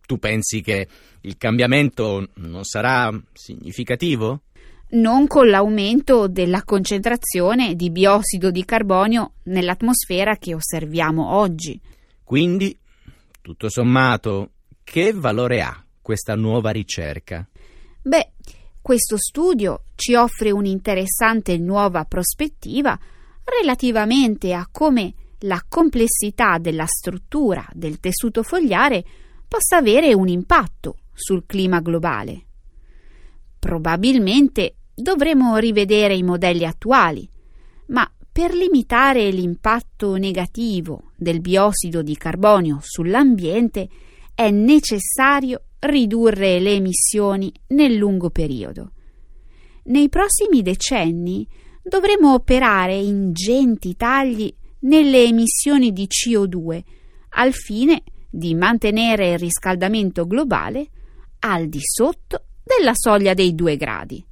Tu 0.06 0.18
pensi 0.20 0.62
che 0.62 0.88
il 1.22 1.38
cambiamento 1.38 2.28
non 2.36 2.64
sarà 2.66 3.10
significativo? 3.32 4.42
Non 4.94 5.26
con 5.26 5.50
l'aumento 5.50 6.28
della 6.28 6.62
concentrazione 6.62 7.74
di 7.74 7.90
biossido 7.90 8.52
di 8.52 8.64
carbonio 8.64 9.34
nell'atmosfera 9.46 10.36
che 10.36 10.54
osserviamo 10.54 11.34
oggi. 11.34 11.82
Quindi, 12.24 12.78
tutto 13.42 13.70
sommato, 13.70 14.52
che 14.84 15.12
valore 15.12 15.64
ha 15.64 15.84
questa 16.00 16.36
nuova 16.36 16.70
ricerca? 16.70 17.48
Beh, 18.04 18.34
questo 18.84 19.18
studio 19.18 19.86
ci 19.96 20.14
offre 20.14 20.52
un'interessante 20.52 21.58
nuova 21.58 22.06
prospettiva 22.06 22.96
relativamente 23.46 24.54
a 24.54 24.68
come 24.72 25.14
la 25.40 25.60
complessità 25.68 26.60
della 26.60 26.86
struttura 26.86 27.68
del 27.74 28.00
tessuto 28.00 28.44
fogliare 28.44 29.04
possa 29.48 29.78
avere 29.78 30.14
un 30.14 30.28
impatto 30.28 30.98
sul 31.14 31.48
clima 31.48 31.80
globale. 31.80 32.46
Probabilmente 33.58 34.76
dovremo 34.96 35.58
rivedere 35.58 36.16
i 36.16 36.24
modelli 36.24 36.66
attuali, 36.66 37.30
ma 37.88 38.10
per 38.32 38.54
limitare 38.54 39.30
l'impatto 39.30 40.16
negativo 40.16 41.12
del 41.16 41.40
biossido 41.40 42.02
di 42.02 42.16
carbonio 42.16 42.80
sull'ambiente 42.82 43.88
è 44.34 44.50
necessario 44.50 45.66
ridurre 45.80 46.60
le 46.60 46.74
emissioni 46.74 47.52
nel 47.68 47.94
lungo 47.96 48.30
periodo. 48.30 48.92
Nei 49.86 50.10
prossimi 50.10 50.62
decenni 50.62 51.48
dovremo 51.84 52.34
operare 52.34 52.96
ingenti 52.96 53.96
tagli 53.96 54.54
nelle 54.80 55.24
emissioni 55.24 55.92
di 55.92 56.08
CO2 56.08 56.82
al 57.36 57.54
fine 57.54 58.04
di 58.30 58.56
mantenere 58.56 59.34
il 59.34 59.40
riscaldamento 59.40 60.26
globale 60.26 60.88
al 61.40 61.68
di 61.68 61.82
sotto 61.82 62.46
della 62.64 62.94
soglia 62.96 63.34
dei 63.34 63.54
2 63.54 63.78
gradi. 63.78 64.26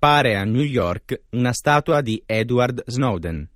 Appare 0.00 0.36
a 0.36 0.44
New 0.44 0.62
York 0.62 1.24
una 1.30 1.52
statua 1.52 2.00
di 2.00 2.22
Edward 2.24 2.82
Snowden. 2.86 3.48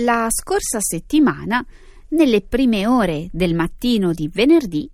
La 0.00 0.26
scorsa 0.28 0.80
settimana, 0.80 1.64
nelle 2.08 2.42
prime 2.42 2.86
ore 2.86 3.28
del 3.32 3.54
mattino 3.54 4.12
di 4.12 4.28
venerdì, 4.28 4.90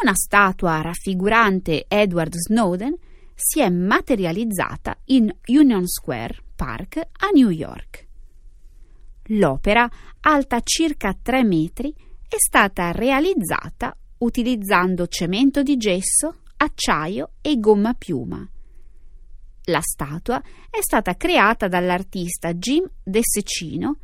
una 0.00 0.14
statua 0.14 0.80
raffigurante 0.80 1.84
Edward 1.86 2.34
Snowden 2.34 2.96
si 3.32 3.60
è 3.60 3.68
materializzata 3.68 4.98
in 5.06 5.32
Union 5.46 5.86
Square 5.86 6.42
Park 6.56 6.96
a 6.96 7.28
New 7.32 7.50
York. 7.50 8.06
L'opera, 9.28 9.88
alta 10.20 10.60
circa 10.62 11.16
3 11.20 11.44
metri, 11.44 11.94
è 12.28 12.36
stata 12.36 12.90
realizzata 12.90 13.96
utilizzando 14.18 15.06
cemento 15.06 15.62
di 15.62 15.76
gesso, 15.76 16.40
acciaio 16.56 17.30
e 17.40 17.60
gomma 17.60 17.94
piuma. 17.94 18.46
La 19.66 19.80
statua 19.80 20.42
è 20.70 20.80
stata 20.80 21.16
creata 21.16 21.68
dall'artista 21.68 22.52
Jim 22.52 22.84
Dessecino 23.02 23.98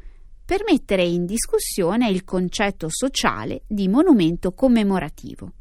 per 0.44 0.62
mettere 0.64 1.04
in 1.04 1.26
discussione 1.26 2.08
il 2.08 2.22
concetto 2.22 2.86
sociale 2.88 3.62
di 3.66 3.88
monumento 3.88 4.52
commemorativo. 4.52 5.52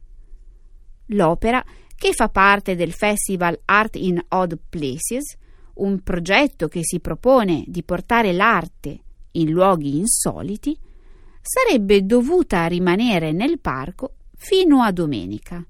L'opera, 1.10 1.64
che 1.96 2.14
fa 2.14 2.30
parte 2.30 2.76
del 2.76 2.94
festival 2.94 3.60
Art 3.66 3.96
in 3.96 4.24
Odd 4.30 4.54
Places, 4.70 5.36
un 5.76 6.02
progetto 6.02 6.68
che 6.68 6.82
si 6.84 7.00
propone 7.00 7.64
di 7.68 7.84
portare 7.84 8.32
l'arte 8.34 9.00
in 9.32 9.52
luoghi 9.52 9.98
insoliti, 9.98 10.78
sarebbe 11.42 12.06
dovuta 12.06 12.66
rimanere 12.68 13.32
nel 13.32 13.60
parco 13.60 14.14
fino 14.36 14.82
a 14.82 14.92
domenica. 14.92 15.66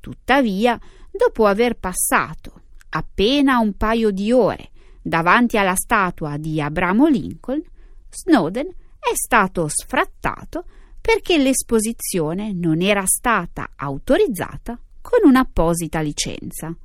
Tuttavia, 0.00 0.78
dopo 1.10 1.46
aver 1.46 1.76
passato 1.78 2.62
appena 2.90 3.58
un 3.58 3.76
paio 3.76 4.10
di 4.10 4.32
ore 4.32 4.70
davanti 5.02 5.56
alla 5.58 5.74
statua 5.74 6.36
di 6.36 6.60
Abramo 6.60 7.06
Lincoln, 7.06 7.62
Snowden 8.10 8.66
è 8.66 9.12
stato 9.14 9.68
sfrattato 9.68 10.64
perché 11.08 11.38
l'esposizione 11.38 12.52
non 12.52 12.82
era 12.82 13.06
stata 13.06 13.70
autorizzata 13.76 14.78
con 15.00 15.20
un'apposita 15.26 16.00
licenza. 16.00 16.76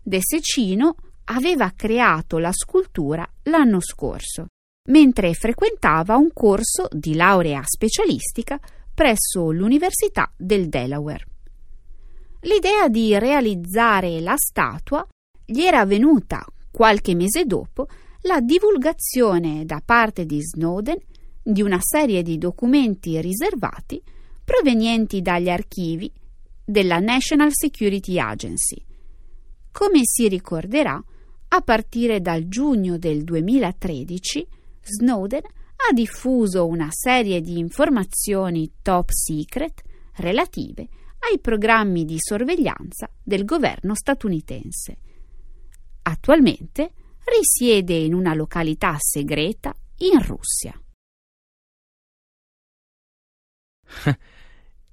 De 0.00 0.18
Secino 0.20 0.94
aveva 1.24 1.72
creato 1.74 2.38
la 2.38 2.52
scultura 2.52 3.28
l'anno 3.42 3.80
scorso, 3.80 4.46
mentre 4.90 5.34
frequentava 5.34 6.14
un 6.14 6.32
corso 6.32 6.86
di 6.92 7.16
laurea 7.16 7.64
specialistica 7.64 8.60
presso 8.94 9.50
l'Università 9.50 10.32
del 10.36 10.68
Delaware. 10.68 11.26
L'idea 12.42 12.88
di 12.88 13.18
realizzare 13.18 14.20
la 14.20 14.36
statua 14.36 15.04
gli 15.44 15.62
era 15.62 15.84
venuta 15.84 16.46
qualche 16.70 17.16
mese 17.16 17.44
dopo 17.44 17.88
la 18.22 18.40
divulgazione 18.40 19.64
da 19.64 19.82
parte 19.84 20.26
di 20.26 20.40
Snowden 20.40 20.96
di 21.42 21.62
una 21.62 21.78
serie 21.80 22.22
di 22.22 22.38
documenti 22.38 23.20
riservati 23.20 24.02
provenienti 24.44 25.22
dagli 25.22 25.48
archivi 25.48 26.10
della 26.64 26.98
National 26.98 27.50
Security 27.52 28.18
Agency. 28.18 28.84
Come 29.72 30.00
si 30.02 30.28
ricorderà, 30.28 31.02
a 31.52 31.60
partire 31.62 32.20
dal 32.20 32.46
giugno 32.48 32.96
del 32.96 33.24
2013 33.24 34.46
Snowden 34.82 35.42
ha 35.42 35.92
diffuso 35.92 36.66
una 36.66 36.88
serie 36.90 37.40
di 37.40 37.58
informazioni 37.58 38.70
top 38.82 39.10
secret 39.10 39.82
relative 40.14 40.88
ai 41.30 41.38
programmi 41.38 42.04
di 42.04 42.16
sorveglianza 42.18 43.10
del 43.22 43.44
governo 43.44 43.94
statunitense. 43.94 44.96
Attualmente 46.02 46.92
risiede 47.24 47.94
in 47.94 48.14
una 48.14 48.34
località 48.34 48.96
segreta 48.98 49.74
in 49.98 50.22
Russia. 50.22 50.79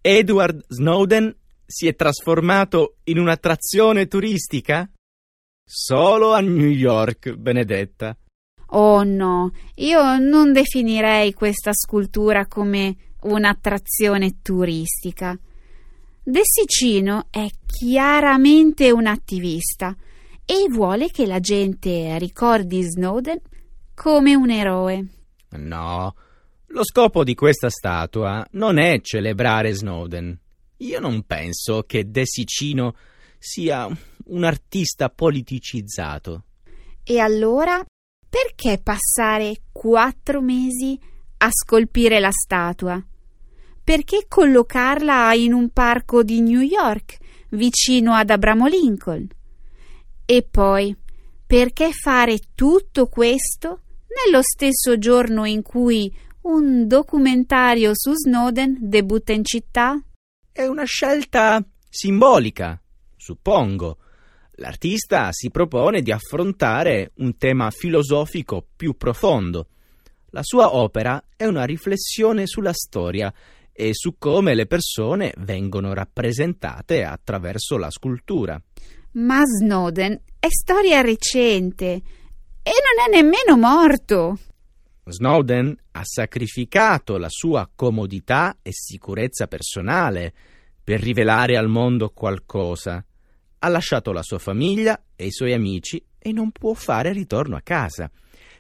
Edward 0.02 0.64
Snowden 0.68 1.36
si 1.66 1.88
è 1.88 1.96
trasformato 1.96 2.98
in 3.06 3.20
un'attrazione 3.20 4.08
turistica? 4.08 4.90
Solo 5.66 6.34
a 6.34 6.40
New 6.40 6.70
York, 6.70 7.34
Benedetta. 7.34 8.16
Oh 8.72 9.04
no, 9.04 9.52
io 9.76 10.18
non 10.18 10.54
definirei 10.54 11.34
questa 11.34 11.72
scultura 11.74 12.48
come 12.48 12.96
un'attrazione 13.22 14.42
turistica. 14.42 15.38
De 16.24 16.42
Sicino 16.44 17.28
è 17.30 17.48
chiaramente 17.66 18.92
un 18.92 19.08
attivista 19.08 19.96
e 20.46 20.68
vuole 20.70 21.10
che 21.10 21.26
la 21.26 21.40
gente 21.40 22.18
ricordi 22.18 22.82
Snowden 22.82 23.40
come 23.94 24.36
un 24.36 24.50
eroe. 24.50 25.06
No, 25.52 26.14
lo 26.68 26.84
scopo 26.84 27.24
di 27.24 27.34
questa 27.34 27.70
statua 27.70 28.46
non 28.52 28.78
è 28.78 29.00
celebrare 29.02 29.74
Snowden. 29.74 30.38
Io 30.78 31.00
non 31.00 31.24
penso 31.24 31.84
che 31.84 32.10
De 32.10 32.24
Sicino 32.26 32.96
sia 33.40 33.88
un 34.26 34.44
artista 34.44 35.10
politicizzato. 35.10 36.44
E 37.04 37.20
allora 37.20 37.84
perché 38.30 38.80
passare 38.84 39.62
quattro 39.72 40.42
mesi 40.42 41.00
a 41.38 41.50
scolpire 41.52 42.20
la 42.20 42.32
statua? 42.32 43.02
Perché 43.84 44.26
collocarla 44.28 45.34
in 45.34 45.54
un 45.54 45.70
parco 45.70 46.22
di 46.22 46.42
New 46.42 46.60
York, 46.60 47.18
vicino 47.52 48.14
ad 48.14 48.30
Abramo 48.30 48.68
Lincoln? 48.68 49.26
E 50.26 50.44
poi, 50.44 50.94
perché 51.46 51.92
fare 51.94 52.40
tutto 52.54 53.08
questo 53.08 53.80
nello 54.26 54.42
stesso 54.42 54.98
giorno 54.98 55.46
in 55.46 55.62
cui 55.62 56.14
un 56.48 56.88
documentario 56.88 57.92
su 57.94 58.14
Snowden 58.14 58.78
debutta 58.80 59.34
in 59.34 59.44
città? 59.44 60.02
È 60.52 60.66
una 60.66 60.86
scelta 60.86 61.64
simbolica, 61.90 62.82
suppongo. 63.16 63.98
L'artista 64.60 65.30
si 65.32 65.52
propone 65.52 66.02
di 66.02 66.12
affrontare 66.12 67.12
un 67.18 67.38
tema 67.38 67.70
filosofico 67.70 68.66
più 68.76 68.96
profondo. 68.96 69.68
La 70.32 70.42
sua 70.42 70.76
opera 70.76 71.22
è 71.36 71.46
una 71.46 71.66
riflessione 71.66 72.48
sulla 72.48 72.74
storia 72.74 73.32
e 73.72 73.90
su 73.94 74.16
come 74.18 74.56
le 74.56 74.66
persone 74.66 75.34
vengono 75.40 75.94
rappresentate 75.94 77.04
attraverso 77.04 77.78
la 77.78 77.92
scultura. 77.92 78.60
Ma 79.12 79.44
Snowden 79.46 80.20
è 80.40 80.48
storia 80.50 81.02
recente 81.02 81.86
e 81.88 82.72
non 82.72 83.06
è 83.06 83.10
nemmeno 83.12 83.58
morto. 83.58 84.38
Snowden 85.12 85.76
ha 85.92 86.02
sacrificato 86.04 87.18
la 87.18 87.30
sua 87.30 87.70
comodità 87.74 88.58
e 88.62 88.72
sicurezza 88.74 89.48
personale 89.48 90.34
per 90.84 91.02
rivelare 91.02 91.58
al 91.58 91.68
mondo 91.68 92.10
qualcosa. 92.10 93.04
Ha 93.60 93.68
lasciato 93.68 94.12
la 94.12 94.22
sua 94.22 94.40
famiglia 94.40 95.02
e 95.16 95.26
i 95.28 95.32
suoi 95.32 95.54
amici 95.54 96.04
e 96.18 96.32
non 96.32 96.52
può 96.52 96.74
fare 96.74 97.12
ritorno 97.12 97.56
a 97.56 97.62
casa. 97.62 98.10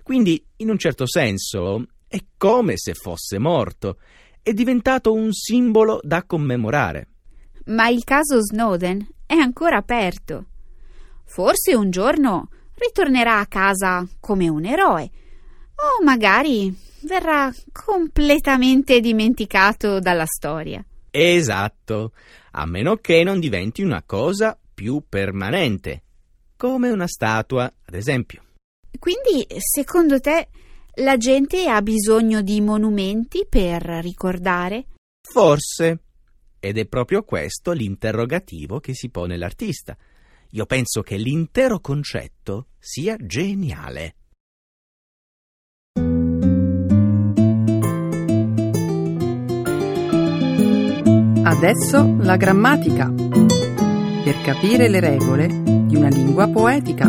Quindi, 0.04 0.44
in 0.58 0.70
un 0.70 0.78
certo 0.78 1.06
senso, 1.08 1.86
è 2.08 2.20
come 2.38 2.74
se 2.78 2.94
fosse 2.94 3.38
morto. 3.38 4.00
È 4.42 4.54
diventato 4.54 5.14
un 5.14 5.34
simbolo 5.34 6.00
da 6.02 6.24
commemorare. 6.24 7.08
Ma 7.66 7.90
il 7.90 8.04
caso 8.04 8.42
Snowden 8.42 9.06
è 9.26 9.34
ancora 9.34 9.78
aperto. 9.78 10.48
Forse 11.26 11.76
un 11.76 11.90
giorno 11.92 12.50
ritornerà 12.76 13.40
a 13.40 13.48
casa 13.48 14.08
come 14.22 14.48
un 14.48 14.66
eroe 14.66 15.12
o 15.78 16.04
magari 16.04 16.74
verrà 17.02 17.54
completamente 17.72 19.00
dimenticato 19.00 20.00
dalla 20.00 20.26
storia. 20.26 20.84
Esatto, 21.10 22.13
a 22.52 22.66
meno 22.66 22.96
che 22.98 23.24
non 23.24 23.40
diventi 23.40 23.82
una 23.82 24.04
cosa 24.04 24.58
più 24.74 25.04
permanente, 25.08 26.04
come 26.56 26.90
una 26.90 27.08
statua, 27.08 27.72
ad 27.86 27.94
esempio. 27.94 28.44
Quindi, 29.00 29.46
secondo 29.58 30.20
te, 30.20 30.48
la 30.96 31.18
gente 31.18 31.68
ha 31.68 31.82
bisogno 31.82 32.42
di 32.42 32.62
monumenti 32.62 33.46
per 33.48 33.84
ricordare? 34.02 34.86
Forse. 35.22 36.00
Ed 36.60 36.78
è 36.78 36.88
proprio 36.88 37.24
questo 37.24 37.72
l'interrogativo 37.72 38.80
che 38.80 38.96
si 38.96 39.10
pone 39.10 39.38
l'artista. 39.38 39.96
Io 40.52 40.66
penso 40.66 41.02
che 41.02 41.18
l'intero 41.18 41.80
concetto 41.80 42.70
sia 42.80 43.16
geniale. 43.20 44.16
Adesso 51.50 52.18
la 52.24 52.36
grammatica. 52.36 53.10
Per 53.10 54.42
capire 54.44 54.90
le 54.90 55.00
regole 55.00 55.48
di 55.48 55.96
una 55.96 56.10
lingua 56.10 56.46
poetica. 56.50 57.08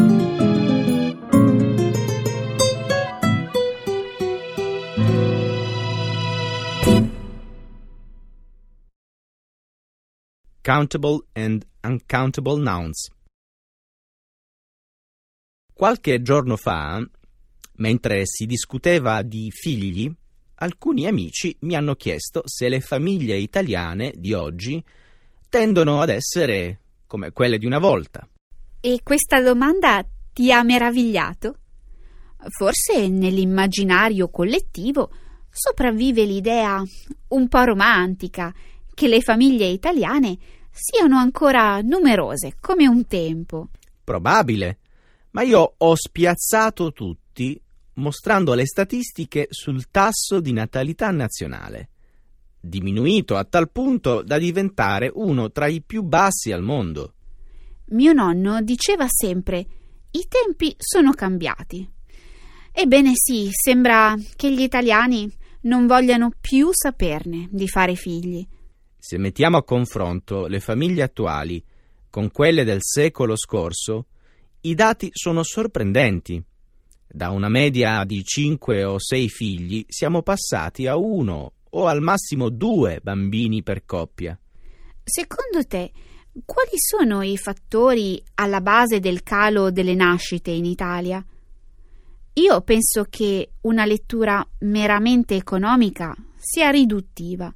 Countable 10.62 11.27
and 11.33 11.66
uncountable 11.83 12.62
nouns. 12.62 13.11
Qualche 15.74 16.22
giorno 16.22 16.57
fa, 16.57 17.05
mentre 17.79 18.22
si 18.24 18.46
discuteva 18.46 19.20
di 19.22 19.51
figli, 19.51 20.09
alcuni 20.59 21.07
amici 21.07 21.57
mi 21.61 21.75
hanno 21.75 21.94
chiesto 21.94 22.42
se 22.44 22.68
le 22.68 22.81
famiglie 22.81 23.37
italiane 23.37 24.12
di 24.16 24.33
oggi 24.33 24.83
tendono 25.49 26.01
ad 26.01 26.09
essere 26.09 26.81
come 27.07 27.33
quelle 27.33 27.59
di 27.59 27.66
una 27.66 27.79
volta. 27.79 28.29
E 28.81 29.01
questa 29.03 29.40
domanda 29.40 30.05
ti 30.33 30.53
ha 30.53 30.62
meravigliato? 30.62 31.57
Forse 32.49 33.09
nell'immaginario 33.09 34.29
collettivo 34.29 35.11
sopravvive 35.51 36.25
l'idea 36.25 36.83
un 37.29 37.49
po' 37.49 37.64
romantica 37.64 38.55
che 38.94 39.09
le 39.09 39.21
famiglie 39.21 39.66
italiane 39.66 40.38
siano 40.71 41.16
ancora 41.16 41.81
numerose 41.81 42.57
come 42.61 42.87
un 42.87 43.07
tempo. 43.07 43.68
Probabile, 44.05 44.79
ma 45.31 45.42
io 45.42 45.75
ho 45.77 45.94
spiazzato 45.97 46.92
tutti 46.92 47.61
mostrando 47.98 48.54
le 48.54 48.66
statistiche 48.66 49.46
sul 49.50 49.90
tasso 49.90 50.40
di 50.40 50.52
natalità 50.52 51.11
nazionale, 51.11 51.90
diminuito 52.61 53.37
a 53.37 53.44
tal 53.44 53.70
punto 53.70 54.22
da 54.22 54.38
diventare 54.38 55.11
uno 55.12 55.50
tra 55.50 55.66
i 55.66 55.82
più 55.82 56.02
bassi 56.02 56.50
al 56.50 56.62
mondo. 56.62 57.14
Mio 57.90 58.12
nonno 58.12 58.61
diceva 58.62 59.06
sempre 59.08 59.66
i 60.11 60.26
tempi 60.26 60.74
sono 60.78 61.12
cambiati. 61.12 61.88
Ebbene 62.72 63.12
sì, 63.14 63.48
sembra 63.50 64.14
che 64.37 64.52
gli 64.52 64.62
italiani 64.62 65.30
non 65.62 65.87
vogliano 65.87 66.30
più 66.40 66.70
saperne 66.72 67.48
di 67.50 67.66
fare 67.66 67.94
figli. 67.94 68.46
Se 68.96 69.18
mettiamo 69.18 69.56
a 69.56 69.64
confronto 69.64 70.46
le 70.46 70.61
famiglie 70.61 71.02
attuali 71.02 71.62
con 72.11 72.30
quelle 72.30 72.64
del 72.64 72.78
secolo 72.80 73.37
scorso, 73.37 74.06
i 74.62 74.74
dati 74.74 75.11
sono 75.12 75.42
sorprendenti. 75.42 76.42
Da 77.11 77.31
una 77.31 77.49
media 77.49 78.05
di 78.05 78.23
5 78.23 78.85
o 78.85 78.99
6 78.99 79.29
figli 79.31 79.85
siamo 79.88 80.21
passati 80.21 80.87
a 80.87 80.97
uno 80.97 81.53
o 81.71 81.87
al 81.87 82.03
massimo 82.03 82.51
due 82.51 83.01
bambini 83.03 83.62
per 83.62 83.87
coppia. 83.87 84.38
Secondo 85.03 85.66
te, 85.66 85.90
quali 86.44 86.77
sono 86.77 87.23
i 87.23 87.38
fattori 87.38 88.23
alla 88.35 88.61
base 88.61 89.01
del 89.01 89.23
calo 89.23 89.71
delle 89.71 89.94
nascite 89.94 90.51
in 90.51 90.66
Italia? 90.66 91.25
Io 92.35 92.61
penso 92.61 93.07
che 93.09 93.53
una 93.62 93.87
lettura 93.87 94.47
meramente 94.61 95.35
economica 95.35 96.14
sia 96.37 96.68
riduttiva. 96.68 97.53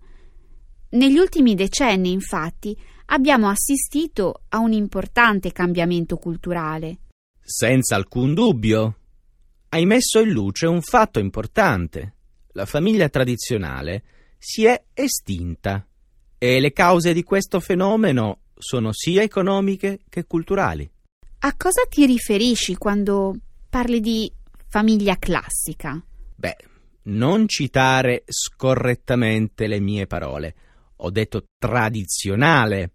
Negli 0.93 1.19
ultimi 1.19 1.55
decenni, 1.55 2.11
infatti, 2.11 2.77
abbiamo 3.07 3.49
assistito 3.49 4.45
a 4.49 4.59
un 4.59 4.73
importante 4.73 5.53
cambiamento 5.53 6.17
culturale. 6.17 7.01
Senza 7.39 7.97
alcun 7.97 8.33
dubbio 8.33 8.97
hai 9.75 9.87
messo 9.87 10.21
in 10.21 10.31
luce 10.31 10.67
un 10.67 10.83
fatto 10.83 11.19
importante. 11.19 12.15
La 12.53 12.67
famiglia 12.67 13.09
tradizionale 13.09 14.03
si 14.37 14.67
è 14.67 14.85
estinta 14.93 15.87
e 16.37 16.61
le 16.61 16.73
cause 16.73 17.15
di 17.15 17.23
questo 17.23 17.59
fenomeno 17.59 18.41
sono 18.59 18.93
sia 18.93 19.23
economiche 19.23 20.01
che 20.11 20.27
culturali. 20.27 20.89
A 21.45 21.57
cosa 21.57 21.83
ti 21.89 22.05
riferisci 22.05 22.77
quando 22.77 23.35
parli 23.71 24.01
di 24.01 24.31
famiglia 24.69 25.17
classica? 25.17 26.01
Beh, 26.35 26.57
non 27.05 27.49
citare 27.49 28.25
scorrettamente 28.27 29.67
le 29.67 29.81
mie 29.81 30.07
parole. 30.07 30.55
Ho 30.97 31.11
detto 31.11 31.45
tradizionale. 31.59 32.91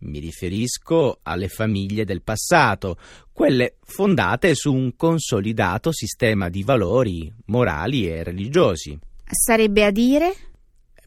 Mi 0.00 0.18
riferisco 0.18 1.18
alle 1.22 1.48
famiglie 1.48 2.04
del 2.04 2.22
passato, 2.22 2.96
quelle 3.32 3.76
fondate 3.82 4.54
su 4.54 4.72
un 4.72 4.96
consolidato 4.96 5.92
sistema 5.92 6.48
di 6.48 6.62
valori 6.62 7.32
morali 7.46 8.08
e 8.08 8.22
religiosi. 8.22 8.98
Sarebbe 9.24 9.84
a 9.84 9.90
dire? 9.90 10.34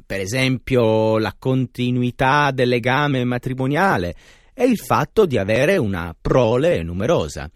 Per 0.06 0.20
esempio 0.20 1.18
la 1.18 1.36
continuità 1.38 2.52
del 2.52 2.70
legame 2.70 3.24
matrimoniale 3.24 4.16
e 4.54 4.66
il 4.66 4.78
fatto 4.78 5.26
di 5.26 5.38
avere 5.38 5.78
una 5.78 6.16
prole 6.20 6.84
numerosa. 6.84 7.50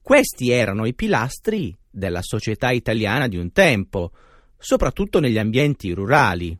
Questi 0.00 0.50
erano 0.50 0.86
i 0.86 0.94
pilastri 0.94 1.76
della 1.90 2.22
società 2.22 2.70
italiana 2.70 3.26
di 3.26 3.36
un 3.36 3.50
tempo, 3.52 4.12
soprattutto 4.58 5.18
negli 5.18 5.38
ambienti 5.38 5.92
rurali. 5.92 6.56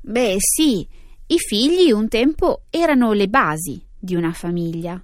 Beh, 0.00 0.36
sì, 0.38 0.86
i 1.32 1.38
figli 1.38 1.90
un 1.90 2.08
tempo 2.08 2.64
erano 2.68 3.12
le 3.14 3.26
basi 3.26 3.82
di 3.98 4.14
una 4.14 4.32
famiglia. 4.32 5.02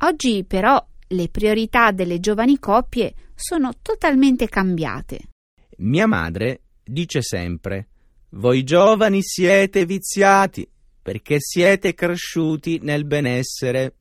Oggi 0.00 0.44
però 0.44 0.86
le 1.08 1.28
priorità 1.30 1.90
delle 1.90 2.20
giovani 2.20 2.58
coppie 2.58 3.14
sono 3.34 3.72
totalmente 3.80 4.46
cambiate. 4.46 5.30
Mia 5.78 6.06
madre 6.06 6.64
dice 6.84 7.22
sempre 7.22 7.88
Voi 8.32 8.62
giovani 8.62 9.22
siete 9.22 9.86
viziati 9.86 10.68
perché 11.00 11.38
siete 11.38 11.94
cresciuti 11.94 12.80
nel 12.82 13.06
benessere. 13.06 13.94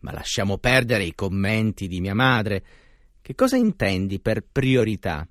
Ma 0.00 0.10
lasciamo 0.10 0.58
perdere 0.58 1.04
i 1.04 1.14
commenti 1.14 1.86
di 1.86 2.00
mia 2.00 2.16
madre. 2.16 2.64
Che 3.22 3.36
cosa 3.36 3.56
intendi 3.56 4.18
per 4.18 4.44
priorità? 4.50 5.24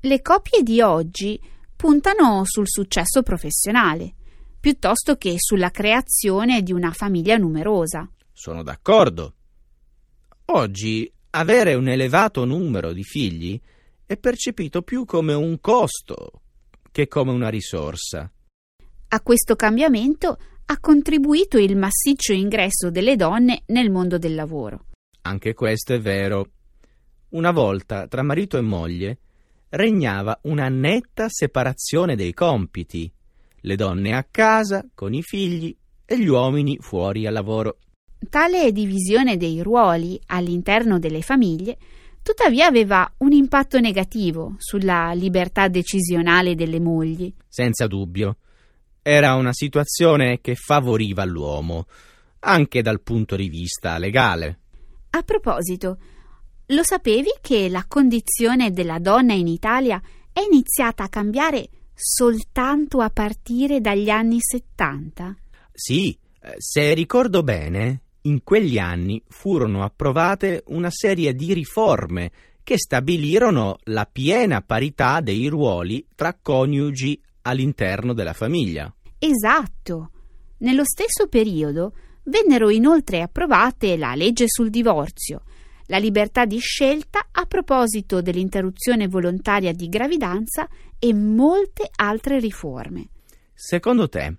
Le 0.00 0.22
coppie 0.22 0.62
di 0.62 0.80
oggi 0.80 1.38
puntano 1.76 2.44
sul 2.46 2.66
successo 2.66 3.22
professionale 3.22 4.14
piuttosto 4.62 5.16
che 5.16 5.34
sulla 5.38 5.72
creazione 5.72 6.62
di 6.62 6.72
una 6.72 6.92
famiglia 6.92 7.36
numerosa. 7.36 8.08
Sono 8.32 8.62
d'accordo. 8.62 9.34
Oggi 10.44 11.12
avere 11.30 11.74
un 11.74 11.88
elevato 11.88 12.44
numero 12.44 12.92
di 12.92 13.02
figli 13.02 13.60
è 14.06 14.16
percepito 14.16 14.82
più 14.82 15.04
come 15.04 15.34
un 15.34 15.58
costo 15.60 16.42
che 16.92 17.08
come 17.08 17.32
una 17.32 17.48
risorsa. 17.48 18.30
A 19.08 19.20
questo 19.20 19.56
cambiamento 19.56 20.38
ha 20.66 20.78
contribuito 20.78 21.58
il 21.58 21.76
massiccio 21.76 22.32
ingresso 22.32 22.92
delle 22.92 23.16
donne 23.16 23.64
nel 23.66 23.90
mondo 23.90 24.16
del 24.16 24.36
lavoro. 24.36 24.84
Anche 25.22 25.54
questo 25.54 25.92
è 25.92 26.00
vero. 26.00 26.50
Una 27.30 27.50
volta 27.50 28.06
tra 28.06 28.22
marito 28.22 28.58
e 28.58 28.60
moglie 28.60 29.18
regnava 29.70 30.38
una 30.42 30.68
netta 30.68 31.26
separazione 31.28 32.14
dei 32.14 32.32
compiti 32.32 33.12
le 33.62 33.76
donne 33.76 34.14
a 34.14 34.26
casa 34.28 34.84
con 34.94 35.14
i 35.14 35.22
figli 35.22 35.74
e 36.04 36.18
gli 36.18 36.28
uomini 36.28 36.78
fuori 36.80 37.26
al 37.26 37.32
lavoro. 37.32 37.78
Tale 38.28 38.70
divisione 38.72 39.36
dei 39.36 39.62
ruoli 39.62 40.20
all'interno 40.26 40.98
delle 40.98 41.22
famiglie 41.22 41.76
tuttavia 42.22 42.66
aveva 42.66 43.10
un 43.18 43.32
impatto 43.32 43.80
negativo 43.80 44.54
sulla 44.58 45.12
libertà 45.12 45.68
decisionale 45.68 46.54
delle 46.54 46.78
mogli. 46.78 47.32
Senza 47.48 47.86
dubbio. 47.86 48.36
Era 49.02 49.34
una 49.34 49.52
situazione 49.52 50.40
che 50.40 50.54
favoriva 50.54 51.24
l'uomo, 51.24 51.86
anche 52.40 52.82
dal 52.82 53.00
punto 53.00 53.34
di 53.34 53.48
vista 53.48 53.98
legale. 53.98 54.58
A 55.10 55.22
proposito, 55.22 55.98
lo 56.66 56.84
sapevi 56.84 57.30
che 57.40 57.68
la 57.68 57.84
condizione 57.88 58.70
della 58.70 59.00
donna 59.00 59.32
in 59.32 59.48
Italia 59.48 60.00
è 60.32 60.40
iniziata 60.40 61.02
a 61.02 61.08
cambiare 61.08 61.68
soltanto 62.04 63.00
a 63.00 63.10
partire 63.10 63.80
dagli 63.80 64.10
anni 64.10 64.38
70? 64.40 65.36
Sì, 65.72 66.18
eh, 66.40 66.54
se 66.58 66.94
ricordo 66.94 67.44
bene, 67.44 68.00
in 68.22 68.42
quegli 68.42 68.76
anni 68.76 69.22
furono 69.28 69.84
approvate 69.84 70.64
una 70.66 70.90
serie 70.90 71.32
di 71.32 71.52
riforme 71.52 72.32
che 72.64 72.76
stabilirono 72.76 73.78
la 73.84 74.08
piena 74.10 74.62
parità 74.62 75.20
dei 75.20 75.46
ruoli 75.46 76.04
tra 76.16 76.36
coniugi 76.40 77.20
all'interno 77.42 78.12
della 78.12 78.32
famiglia. 78.32 78.92
Esatto. 79.18 80.10
Nello 80.58 80.84
stesso 80.84 81.28
periodo 81.28 81.94
vennero 82.24 82.70
inoltre 82.70 83.22
approvate 83.22 83.96
la 83.96 84.16
legge 84.16 84.46
sul 84.48 84.70
divorzio, 84.70 85.42
la 85.92 85.98
libertà 85.98 86.46
di 86.46 86.58
scelta 86.58 87.28
a 87.30 87.44
proposito 87.44 88.22
dell'interruzione 88.22 89.08
volontaria 89.08 89.72
di 89.72 89.90
gravidanza 89.90 90.66
e 90.98 91.12
molte 91.12 91.90
altre 91.96 92.40
riforme. 92.40 93.08
Secondo 93.52 94.08
te 94.08 94.36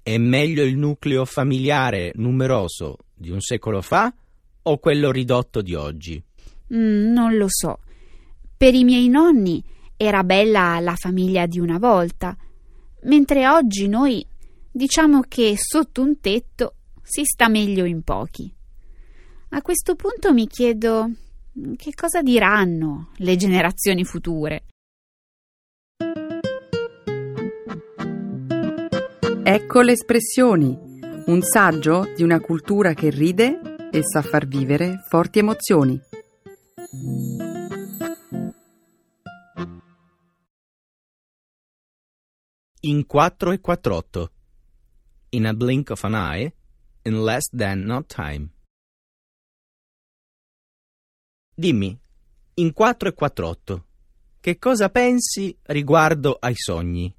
è 0.00 0.16
meglio 0.16 0.62
il 0.62 0.76
nucleo 0.76 1.24
familiare 1.24 2.12
numeroso 2.14 2.98
di 3.12 3.30
un 3.30 3.40
secolo 3.40 3.82
fa 3.82 4.14
o 4.62 4.78
quello 4.78 5.10
ridotto 5.10 5.60
di 5.60 5.74
oggi? 5.74 6.22
Mm, 6.72 7.12
non 7.12 7.36
lo 7.36 7.46
so. 7.48 7.80
Per 8.56 8.74
i 8.74 8.84
miei 8.84 9.08
nonni 9.08 9.60
era 9.96 10.22
bella 10.22 10.78
la 10.78 10.94
famiglia 10.94 11.46
di 11.46 11.58
una 11.58 11.78
volta, 11.78 12.36
mentre 13.02 13.48
oggi 13.48 13.88
noi 13.88 14.24
diciamo 14.70 15.22
che 15.26 15.54
sotto 15.56 16.00
un 16.00 16.20
tetto 16.20 16.76
si 17.02 17.24
sta 17.24 17.48
meglio 17.48 17.84
in 17.84 18.02
pochi. 18.02 18.54
A 19.50 19.62
questo 19.62 19.94
punto 19.94 20.34
mi 20.34 20.46
chiedo 20.46 21.10
che 21.76 21.94
cosa 21.94 22.20
diranno 22.20 23.12
le 23.16 23.36
generazioni 23.36 24.04
future. 24.04 24.64
Ecco 29.42 29.80
le 29.80 29.92
espressioni, 29.92 30.78
un 31.26 31.40
saggio 31.40 32.12
di 32.14 32.22
una 32.22 32.40
cultura 32.40 32.92
che 32.92 33.08
ride 33.08 33.88
e 33.90 34.02
sa 34.02 34.20
far 34.20 34.46
vivere 34.46 35.02
forti 35.08 35.38
emozioni. 35.38 35.98
In 42.80 43.06
4 43.06 43.52
e 43.52 43.60
48 43.60 44.32
In 45.30 45.46
a 45.46 45.54
blink 45.54 45.88
of 45.88 46.04
an 46.04 46.14
eye, 46.14 46.52
in 47.04 47.22
less 47.24 47.48
than 47.48 47.80
not 47.80 48.14
time. 48.14 48.50
Dimmi, 51.58 51.98
in 52.54 52.72
4 52.72 53.08
e 53.08 53.14
48, 53.14 53.84
che 54.38 54.58
cosa 54.60 54.90
pensi 54.90 55.58
riguardo 55.62 56.36
ai 56.38 56.54
sogni? 56.54 57.12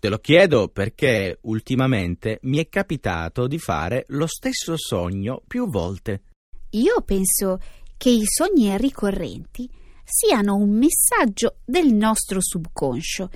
Te 0.00 0.08
lo 0.08 0.18
chiedo 0.18 0.66
perché 0.66 1.38
ultimamente 1.42 2.40
mi 2.42 2.58
è 2.58 2.68
capitato 2.68 3.46
di 3.46 3.60
fare 3.60 4.04
lo 4.08 4.26
stesso 4.26 4.74
sogno 4.76 5.44
più 5.46 5.70
volte. 5.70 6.22
Io 6.70 7.02
penso 7.02 7.60
che 7.96 8.10
i 8.10 8.24
sogni 8.24 8.76
ricorrenti 8.78 9.70
siano 10.02 10.56
un 10.56 10.70
messaggio 10.70 11.58
del 11.64 11.94
nostro 11.94 12.40
subconscio 12.40 13.28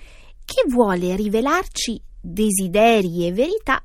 che 0.44 0.64
vuole 0.66 1.14
rivelarci 1.14 2.02
desideri 2.20 3.28
e 3.28 3.32
verità 3.32 3.80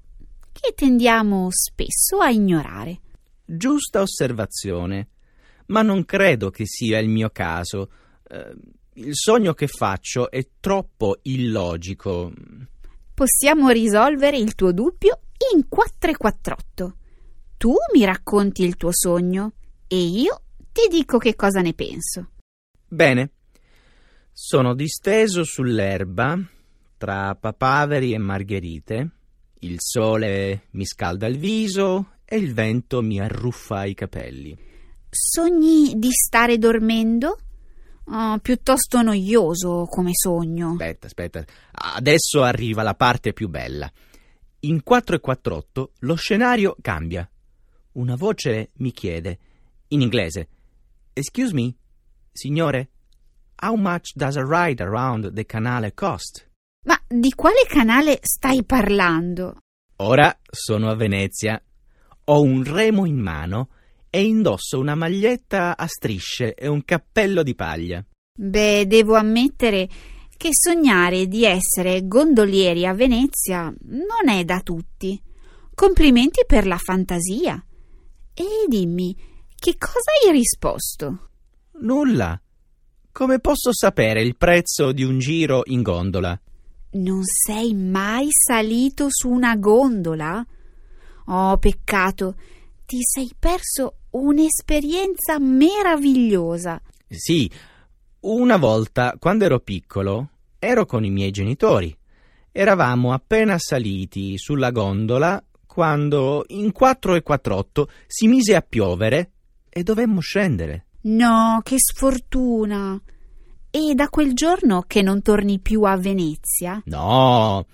che 0.52 0.74
tendiamo 0.74 1.50
spesso 1.52 2.18
a 2.18 2.32
ignorare. 2.32 3.00
Giusta 3.46 4.02
osservazione 4.02 5.10
ma 5.72 5.82
non 5.82 6.06
credo 6.06 6.52
che 6.52 6.66
sia 6.68 7.00
il 7.00 7.10
mio 7.10 7.30
caso. 7.32 7.90
Eh, 8.30 8.54
il 8.96 9.16
sogno 9.16 9.54
che 9.54 9.68
faccio 9.68 10.30
è 10.30 10.46
troppo 10.60 11.20
illogico. 11.24 12.32
Possiamo 13.14 13.70
risolvere 13.70 14.38
il 14.38 14.54
tuo 14.54 14.72
dubbio 14.74 15.22
in 15.54 15.68
448. 15.68 16.96
Tu 17.58 17.74
mi 17.94 18.06
racconti 18.06 18.64
il 18.64 18.76
tuo 18.76 18.90
sogno 18.92 19.54
e 19.88 19.98
io 19.98 20.42
ti 20.72 20.88
dico 20.90 21.18
che 21.18 21.36
cosa 21.36 21.62
ne 21.62 21.74
penso. 21.74 22.32
Bene. 22.88 23.32
Sono 24.34 24.74
disteso 24.74 25.44
sull'erba 25.44 26.40
tra 26.98 27.36
papaveri 27.36 28.14
e 28.14 28.18
margherite. 28.18 29.10
Il 29.60 29.76
sole 29.78 30.68
mi 30.72 30.86
scalda 30.86 31.28
il 31.28 31.38
viso 31.38 32.14
e 32.26 32.38
il 32.38 32.54
vento 32.54 33.02
mi 33.02 33.20
arruffa 33.20 33.86
i 33.86 33.94
capelli. 33.94 34.70
Sogni 35.14 35.94
di 35.98 36.10
stare 36.10 36.58
dormendo? 36.58 37.38
Oh, 38.06 38.40
piuttosto 38.40 39.02
noioso 39.02 39.86
come 39.90 40.12
sogno. 40.14 40.72
Aspetta, 40.72 41.08
aspetta. 41.08 41.46
Adesso 41.72 42.44
arriva 42.44 42.82
la 42.82 42.96
parte 42.96 43.34
più 43.34 43.50
bella. 43.50 43.92
In 44.62 44.82
4 44.84 45.16
e 45.18 45.20
48 45.20 45.92
lo 46.00 46.16
scenario 46.16 46.78
cambia. 46.82 47.30
Una 47.94 48.16
voce 48.16 48.70
mi 48.76 48.92
chiede, 48.92 49.38
in 49.90 50.00
inglese, 50.00 50.48
Excuse 51.14 51.54
me, 51.54 51.76
signore, 52.32 52.90
how 53.62 53.76
much 53.76 54.14
does 54.16 54.38
a 54.38 54.46
ride 54.46 54.82
around 54.82 55.34
the 55.34 55.46
canale 55.46 55.94
cost? 55.94 56.48
Ma 56.86 56.98
di 57.06 57.34
quale 57.36 57.66
canale 57.68 58.20
stai 58.22 58.64
parlando? 58.64 59.58
Ora 59.98 60.34
sono 60.50 60.90
a 60.90 60.96
Venezia. 60.96 61.62
Ho 62.26 62.42
un 62.42 62.64
remo 62.64 63.06
in 63.06 63.18
mano 63.18 63.68
e 64.12 64.24
indosso 64.24 64.78
una 64.78 64.94
maglietta 64.94 65.76
a 65.76 65.88
strisce 65.88 66.54
e 66.54 66.68
un 66.68 66.84
cappello 66.84 67.42
di 67.42 67.56
paglia. 67.56 68.06
Beh, 68.38 68.86
devo 68.86 69.16
ammettere 69.16 69.88
che 70.36 70.50
sognare 70.52 71.28
di 71.28 71.46
essere 71.46 72.06
gondolieri 72.08 72.86
a 72.86 72.94
Venezia 72.94 73.74
non 73.86 74.28
è 74.30 74.44
da 74.44 74.60
tutti. 74.60 75.20
complimenti 75.74 76.44
per 76.46 76.68
la 76.68 76.78
fantasia. 76.78 77.64
E 78.34 78.46
dimmi, 78.68 79.16
che 79.56 79.78
cosa 79.78 80.12
hai 80.24 80.32
risposto? 80.32 81.30
Nulla. 81.80 82.40
Come 83.12 83.40
posso 83.40 83.74
sapere 83.74 84.22
il 84.22 84.36
prezzo 84.36 84.92
di 84.92 85.04
un 85.04 85.20
giro 85.20 85.62
in 85.66 85.82
gondola? 85.82 86.40
Non 86.92 87.22
sei 87.24 87.74
mai 87.74 88.28
salito 88.30 89.08
su 89.10 89.30
una 89.30 89.56
gondola? 89.56 90.46
Oh, 91.26 91.58
peccato, 91.58 92.36
ti 92.86 92.98
sei 93.02 93.32
perso 93.38 94.01
un'esperienza 94.12 95.40
meravigliosa. 95.40 96.82
Sì, 97.08 97.50
una 98.22 98.58
volta, 98.58 99.16
quando 99.20 99.46
ero 99.46 99.60
piccolo, 99.60 100.30
ero 100.60 100.86
con 100.86 101.04
i 101.04 101.10
miei 101.10 101.32
genitori. 101.32 101.96
Eravamo 102.52 103.14
appena 103.14 103.58
saliti 103.58 104.38
sulla 104.38 104.72
gondola 104.72 105.44
quando 105.66 106.44
in 106.50 106.72
4 106.72 107.16
e 107.16 107.22
48 107.22 107.90
si 108.06 108.28
mise 108.28 108.56
a 108.56 108.62
piovere 108.62 109.32
e 109.70 109.84
dovemmo 109.84 110.20
scendere. 110.20 110.88
No, 111.04 111.62
che 111.64 111.78
sfortuna! 111.78 113.02
E 113.72 113.96
da 113.96 114.10
quel 114.10 114.34
giorno 114.34 114.84
che 114.86 115.02
non 115.02 115.22
torni 115.22 115.60
più 115.60 115.84
a 115.84 115.96
Venezia? 115.96 116.82
No, 116.86 117.66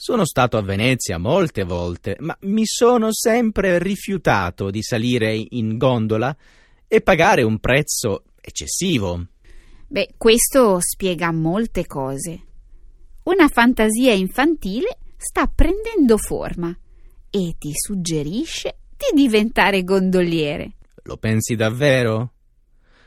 sono 0.00 0.24
stato 0.24 0.56
a 0.56 0.62
Venezia 0.62 1.18
molte 1.18 1.64
volte, 1.64 2.14
ma 2.20 2.36
mi 2.42 2.64
sono 2.64 3.12
sempre 3.12 3.80
rifiutato 3.80 4.70
di 4.70 4.80
salire 4.80 5.34
in 5.34 5.76
gondola 5.76 6.34
e 6.86 7.00
pagare 7.00 7.42
un 7.42 7.58
prezzo 7.58 8.26
eccessivo. 8.40 9.26
Beh, 9.88 10.14
questo 10.16 10.78
spiega 10.78 11.32
molte 11.32 11.84
cose. 11.86 12.40
Una 13.24 13.48
fantasia 13.48 14.12
infantile 14.12 14.98
sta 15.16 15.48
prendendo 15.48 16.16
forma 16.16 16.72
e 17.28 17.56
ti 17.58 17.72
suggerisce 17.74 18.76
di 18.90 19.20
diventare 19.20 19.82
gondoliere. 19.82 20.76
Lo 21.02 21.16
pensi 21.16 21.56
davvero? 21.56 22.34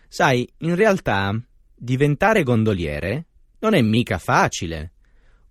Sai, 0.10 0.46
in 0.58 0.76
realtà 0.76 1.42
diventare 1.74 2.44
gondoliere 2.44 3.28
non 3.60 3.76
è 3.76 3.82
mica 3.82 4.18
facile. 4.18 4.92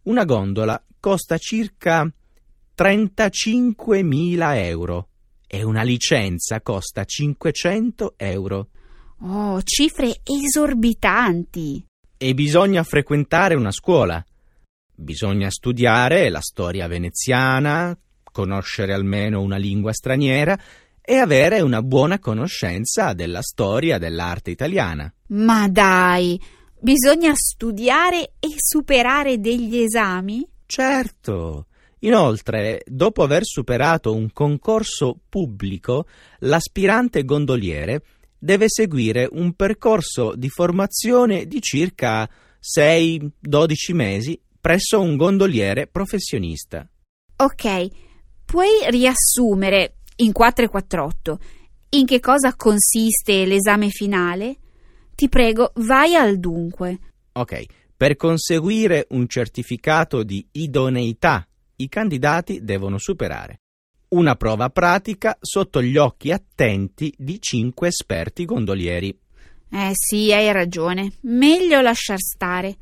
Una 0.03 0.27
gondola 0.27 0.83
costa 1.01 1.39
circa 1.39 2.09
35.000 2.77 4.57
euro 4.67 5.09
e 5.47 5.65
una 5.65 5.83
licenza 5.83 6.61
costa 6.61 7.05
500 7.05 8.15
euro. 8.17 8.69
Oh, 9.23 9.61
cifre 9.63 10.21
esorbitanti. 10.23 11.85
E 12.17 12.35
bisogna 12.35 12.83
frequentare 12.85 13.55
una 13.55 13.73
scuola. 13.73 14.25
Bisogna 14.95 15.51
studiare 15.51 16.29
la 16.29 16.41
storia 16.41 16.87
veneziana, 16.87 17.99
conoscere 18.23 18.93
almeno 18.93 19.41
una 19.41 19.57
lingua 19.57 19.93
straniera 19.93 20.59
e 21.01 21.17
avere 21.17 21.61
una 21.61 21.83
buona 21.83 22.19
conoscenza 22.19 23.13
della 23.15 23.43
storia 23.43 23.99
dell'arte 23.99 24.51
italiana. 24.51 25.13
Ma 25.29 25.69
dai, 25.69 26.41
bisogna 26.79 27.33
studiare 27.35 28.35
e 28.39 28.55
superare 28.57 29.39
degli 29.39 29.79
esami? 29.79 30.47
Certo. 30.71 31.67
Inoltre, 32.03 32.83
dopo 32.87 33.25
aver 33.25 33.45
superato 33.45 34.15
un 34.15 34.33
concorso 34.33 35.19
pubblico, 35.29 36.07
l'aspirante 36.43 37.25
gondoliere 37.25 38.05
deve 38.39 38.67
seguire 38.69 39.29
un 39.33 39.55
percorso 39.55 40.37
di 40.37 40.49
formazione 40.49 41.47
di 41.47 41.61
circa 41.61 42.31
6-12 42.63 43.95
mesi 43.95 44.41
presso 44.61 45.01
un 45.01 45.17
gondoliere 45.17 45.89
professionista. 45.89 46.89
Ok, 47.39 47.89
puoi 48.45 48.69
riassumere 48.91 49.97
in 50.19 50.31
448 50.31 51.39
in 51.91 52.07
che 52.07 52.21
cosa 52.21 52.55
consiste 52.55 53.45
l'esame 53.45 53.89
finale? 53.89 54.57
Ti 55.17 55.29
prego, 55.29 55.73
vai 55.75 56.15
al 56.15 56.39
dunque. 56.39 56.99
Ok, 57.33 57.65
per 58.01 58.17
conseguire 58.17 59.09
un 59.11 59.29
certificato 59.29 60.23
di 60.23 60.49
idoneità, 60.53 61.47
i 61.77 61.89
candidati 61.91 62.65
devono 62.65 62.97
superare 62.97 63.61
una 64.13 64.37
prova 64.37 64.71
pratica 64.71 65.37
sotto 65.39 65.83
gli 65.83 65.99
occhi 65.99 66.33
attenti 66.33 67.13
di 67.19 67.39
cinque 67.43 67.89
esperti 67.89 68.47
gondolieri. 68.47 69.17
Eh 69.71 69.91
sì, 69.93 70.33
hai 70.33 70.51
ragione. 70.51 71.13
Meglio 71.25 71.83
lasciar 71.83 72.19
stare. 72.19 72.77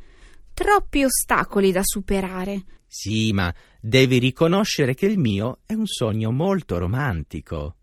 Troppi 0.55 1.03
ostacoli 1.03 1.73
da 1.73 1.83
superare. 1.83 2.65
Sì, 2.87 3.33
ma 3.33 3.53
devi 3.81 4.19
riconoscere 4.19 4.95
che 4.95 5.07
il 5.07 5.19
mio 5.19 5.63
è 5.67 5.75
un 5.75 5.87
sogno 5.87 6.31
molto 6.31 6.79
romantico. 6.79 7.75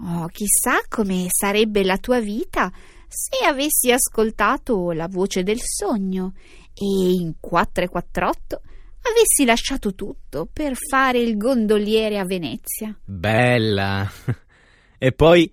Oh, 0.00 0.26
chissà 0.26 0.80
come 0.88 1.26
sarebbe 1.28 1.84
la 1.84 1.98
tua 1.98 2.18
vita 2.18 2.72
se 3.12 3.44
avessi 3.44 3.90
ascoltato 3.90 4.92
la 4.92 5.08
voce 5.08 5.42
del 5.42 5.58
sogno 5.60 6.34
e 6.72 6.84
in 6.84 7.34
448 7.40 8.62
avessi 9.02 9.44
lasciato 9.44 9.94
tutto 9.96 10.48
per 10.50 10.74
fare 10.76 11.18
il 11.18 11.36
gondoliere 11.36 12.18
a 12.18 12.24
Venezia. 12.24 12.96
Bella! 13.04 14.08
E 15.02 15.12
poi 15.12 15.50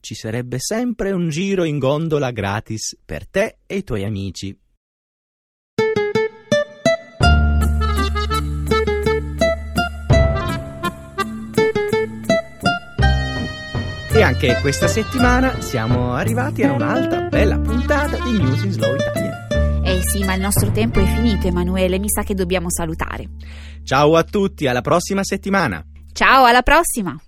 ci 0.00 0.14
sarebbe 0.14 0.58
sempre 0.58 1.10
un 1.10 1.30
giro 1.30 1.64
in 1.64 1.78
gondola 1.78 2.30
gratis 2.30 2.98
per 3.02 3.26
te 3.26 3.56
e 3.66 3.76
i 3.76 3.82
tuoi 3.82 4.04
amici. 4.04 4.56
E 14.14 14.22
anche 14.22 14.58
questa 14.60 14.86
settimana 14.86 15.60
siamo 15.60 16.14
arrivati 16.14 16.62
a 16.62 16.70
un'altra 16.70 17.22
bella 17.22 17.58
puntata 17.58 18.16
di 18.18 18.38
News 18.38 18.62
in 18.62 18.70
Slow 18.70 18.94
Italian. 18.94 19.82
Eh 19.84 20.02
sì, 20.02 20.22
ma 20.22 20.34
il 20.34 20.40
nostro 20.40 20.70
tempo 20.70 21.00
è 21.00 21.04
finito, 21.04 21.48
Emanuele. 21.48 21.98
Mi 21.98 22.08
sa 22.08 22.22
che 22.22 22.34
dobbiamo 22.34 22.70
salutare. 22.70 23.30
Ciao 23.82 24.14
a 24.14 24.22
tutti, 24.22 24.68
alla 24.68 24.82
prossima 24.82 25.24
settimana. 25.24 25.84
Ciao, 26.12 26.44
alla 26.44 26.62
prossima! 26.62 27.20